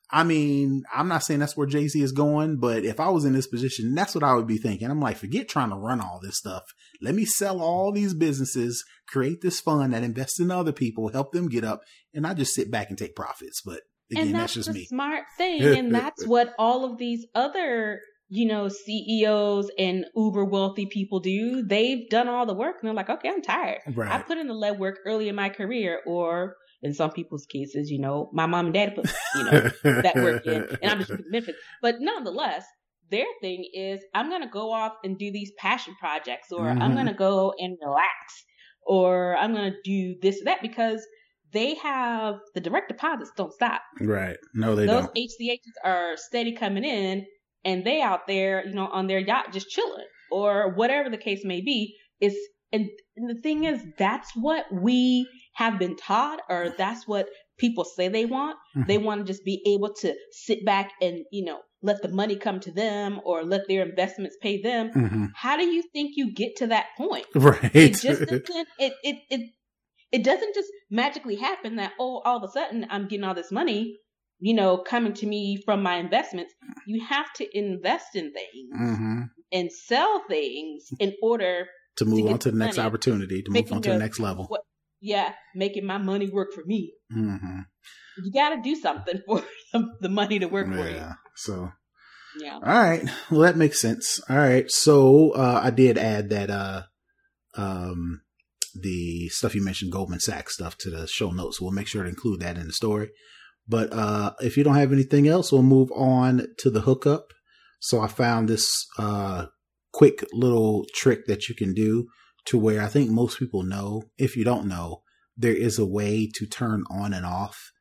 [0.09, 3.25] I mean, I'm not saying that's where Jay Z is going, but if I was
[3.25, 4.89] in this position, that's what I would be thinking.
[4.89, 6.63] I'm like, forget trying to run all this stuff.
[7.01, 11.33] Let me sell all these businesses, create this fund that invests in other people, help
[11.33, 11.81] them get up,
[12.13, 13.61] and I just sit back and take profits.
[13.65, 14.85] But again, and that's, that's, just the me.
[14.85, 17.99] smart thing, and that's what all of these other,
[18.29, 21.63] you know, CEOs and uber wealthy people do.
[21.63, 23.79] They've done all the work, and they're like, okay, I'm tired.
[24.11, 27.89] I put in the lead work early in my career, or in some people's cases,
[27.89, 29.63] you know, my mom and dad put, you know,
[30.03, 31.57] that work in, and I'm just benefits.
[31.81, 32.65] But nonetheless,
[33.09, 36.95] their thing is, I'm gonna go off and do these passion projects, or I'm Mhm.
[36.95, 38.45] gonna go and relax,
[38.85, 41.05] or I'm gonna do this or that because
[41.53, 43.81] they have the direct deposits don't stop.
[44.01, 44.37] right.
[44.53, 45.15] No, they Those don't.
[45.15, 47.25] ACHs are steady coming in,
[47.65, 51.41] and they out there, you know, on their yacht just chilling, or whatever the case
[51.43, 51.95] may be.
[52.19, 52.35] Is
[52.71, 57.27] and, and the thing is, that's what we have been taught, or that's what
[57.57, 58.57] people say they want.
[58.75, 58.87] Mhm.
[58.87, 62.35] They want to just be able to sit back and you know let the money
[62.35, 64.89] come to them, or let their investments pay them.
[64.91, 67.25] hmm How do you think you get to that point?
[67.35, 67.75] Right.
[67.75, 68.49] It just doesn't.
[68.79, 69.49] It it it
[70.11, 73.51] it doesn't just magically happen that oh all of a sudden I'm getting all this
[73.51, 73.97] money,
[74.39, 76.53] you know, coming to me from my investments.
[76.85, 79.21] You have to invest in things hmm
[79.51, 81.67] and sell things in order,
[81.97, 84.19] To move get on to the next money, opportunity, to move on to the next
[84.19, 84.45] level.
[84.47, 84.61] what
[84.99, 86.93] yeah, making my money work for me.
[87.11, 87.59] hmm
[88.17, 89.43] You got to do something for
[90.01, 90.95] the, money to work for you.
[90.95, 91.13] Yeah.
[91.35, 91.71] So,
[92.39, 92.55] Yeah.
[92.55, 93.03] all right.
[93.29, 94.19] Well, that makes sense.
[94.29, 94.69] All right.
[94.71, 96.83] So, uh, I did add that, uh,
[97.55, 98.21] um,
[98.79, 101.61] the stuff you mentioned, Goldman Sachs stuff, to the show notes.
[101.61, 103.09] We'll make sure to include that in the story.
[103.67, 107.33] But uh, if you don't have anything else, we'll move on to the hookup.
[107.79, 109.47] So I found this uh,
[109.93, 112.07] quick little trick that you can do
[112.45, 114.03] to where I think most people know.
[114.17, 115.01] If you don't know,
[115.35, 117.71] there is a way to turn on and off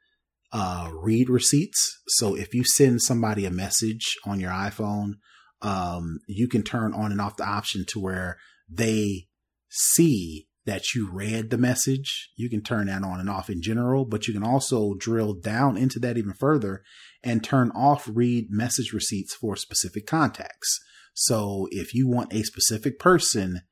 [0.53, 2.01] uh, read receipts.
[2.09, 5.15] So if you send somebody a message on your iPhone,
[5.63, 9.29] um, you can turn on and off the option to where they
[9.69, 12.31] see that you read the message.
[12.37, 15.77] You can turn that on and off in general, but you can also drill down
[15.77, 16.83] into that even further
[17.23, 20.81] and turn off read message receipts for specific contacts.
[21.15, 23.63] So if you want a specific person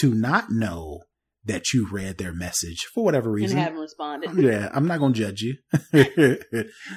[0.00, 1.02] to not know
[1.44, 3.56] that you read their message for whatever reason.
[3.56, 4.34] And haven't responded.
[4.36, 5.56] Yeah, I'm not going to judge you.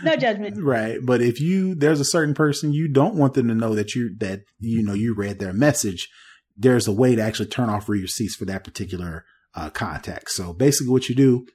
[0.03, 0.57] no judgment.
[0.61, 0.97] Right.
[1.03, 4.15] But if you, there's a certain person you don't want them to know that you,
[4.19, 6.09] that, you know, you read their message,
[6.57, 9.25] there's a way to actually turn off read receipts for that particular
[9.55, 10.31] uh, contact.
[10.31, 11.45] So basically what you do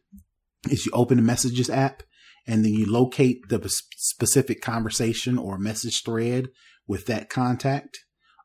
[0.70, 2.03] is you open the messages app
[2.47, 3.61] and then you locate the
[3.97, 6.49] specific conversation or message thread
[6.86, 7.99] with that contact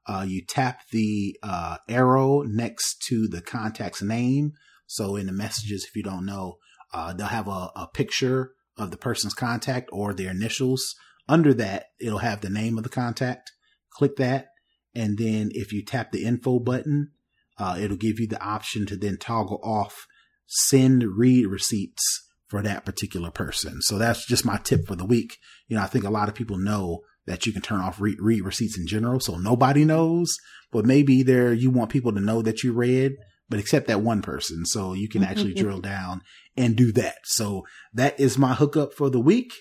[0.10, 4.54] uh, you tap the uh, arrow next to the contact's name.
[4.88, 6.58] So in the messages, if you don't know,
[6.92, 10.96] uh, they'll have a, a, picture of the person's contact or their initials.
[11.28, 13.52] Under that, it'll have the name of the contact.
[13.92, 14.48] Click that.
[14.96, 17.12] And then if you tap the info button,
[17.60, 20.08] uh, it'll give you the option to then toggle off
[20.48, 22.04] send read receipts
[22.48, 23.82] for that particular person.
[23.82, 25.38] So that's just my tip for the week.
[25.68, 28.18] You know, I think a lot of people know that you can turn off read,
[28.20, 29.20] read receipts in general.
[29.20, 30.36] So nobody knows,
[30.72, 33.12] but maybe there you want people to know that you read,
[33.48, 34.66] but except that one person.
[34.66, 36.22] So you can actually drill down
[36.58, 37.18] and do that.
[37.26, 39.54] So that is my hookup for the week.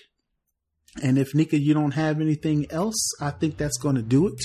[1.03, 4.41] And if Nica, you don't have anything else, I think that's going to do it.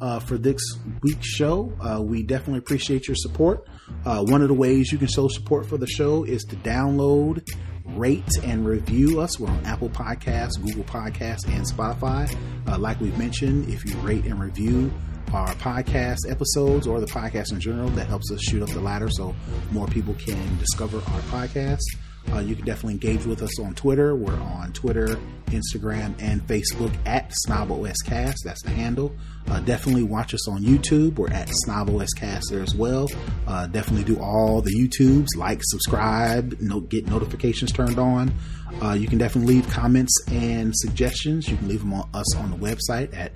[0.00, 0.60] Uh, for this
[1.02, 1.72] week's show.
[1.80, 3.66] Uh, we definitely appreciate your support.
[4.04, 7.42] Uh, one of the ways you can show support for the show is to download
[7.84, 9.40] rate and review us.
[9.40, 12.32] We're on Apple Podcasts, Google Podcasts, and Spotify.
[12.66, 14.92] Uh, like we've mentioned, if you rate and review
[15.32, 19.08] our podcast episodes or the podcast in general, that helps us shoot up the ladder
[19.10, 19.34] so
[19.72, 21.82] more people can discover our podcast.
[22.32, 24.14] Uh, you can definitely engage with us on Twitter.
[24.14, 28.36] We're on Twitter, Instagram, and Facebook at SnobOSCast.
[28.44, 29.14] That's the handle.
[29.48, 31.14] Uh, definitely watch us on YouTube.
[31.16, 33.08] We're at SnobOSCast there as well.
[33.46, 38.32] Uh, definitely do all the YouTubes, like, subscribe, no, get notifications turned on.
[38.82, 41.48] Uh, you can definitely leave comments and suggestions.
[41.48, 43.32] You can leave them on us on the website at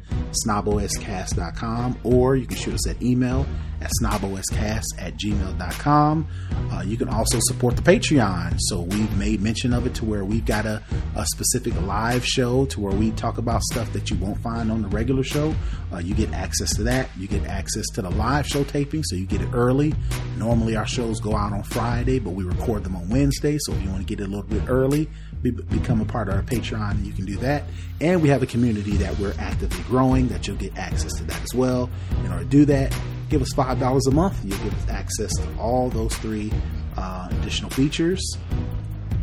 [0.47, 3.47] snoboscast.com or you can shoot us at email
[3.83, 6.29] at snoboscast at gmail.com.
[6.71, 8.57] Uh, you can also support the Patreon.
[8.59, 10.83] So we've made mention of it to where we've got a,
[11.17, 14.83] a specific live show to where we talk about stuff that you won't find on
[14.83, 15.55] the regular show.
[15.93, 17.09] Uh, you get access to that.
[17.19, 19.95] You get access to the live show taping, so you get it early.
[20.37, 23.59] Normally our shows go out on Friday, but we record them on Wednesday.
[23.61, 25.09] So if you want to get it a little bit early,
[25.43, 27.65] be, become a part of our Patreon, and you can do that.
[28.01, 31.43] And we have a community that we're actively growing that you'll get access to that
[31.43, 31.91] as well.
[32.25, 32.97] In order to do that,
[33.29, 34.45] give us $5 a month.
[34.45, 36.53] You'll get access to all those three
[36.97, 38.37] uh, additional features.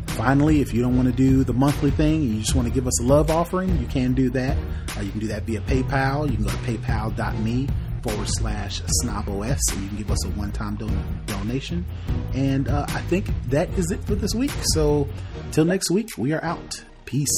[0.08, 2.86] Finally, if you don't want to do the monthly thing you just want to give
[2.88, 4.58] us a love offering, you can do that.
[4.98, 6.30] Uh, you can do that via PayPal.
[6.30, 7.70] You can go to paypal.me
[8.02, 11.86] forward slash snobos and you can give us a one-time don- donation.
[12.34, 14.52] And uh, i think that is it for this week.
[14.74, 15.08] So
[15.52, 16.84] till next week we are out.
[17.06, 17.30] Peace.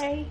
[0.00, 0.24] Bye.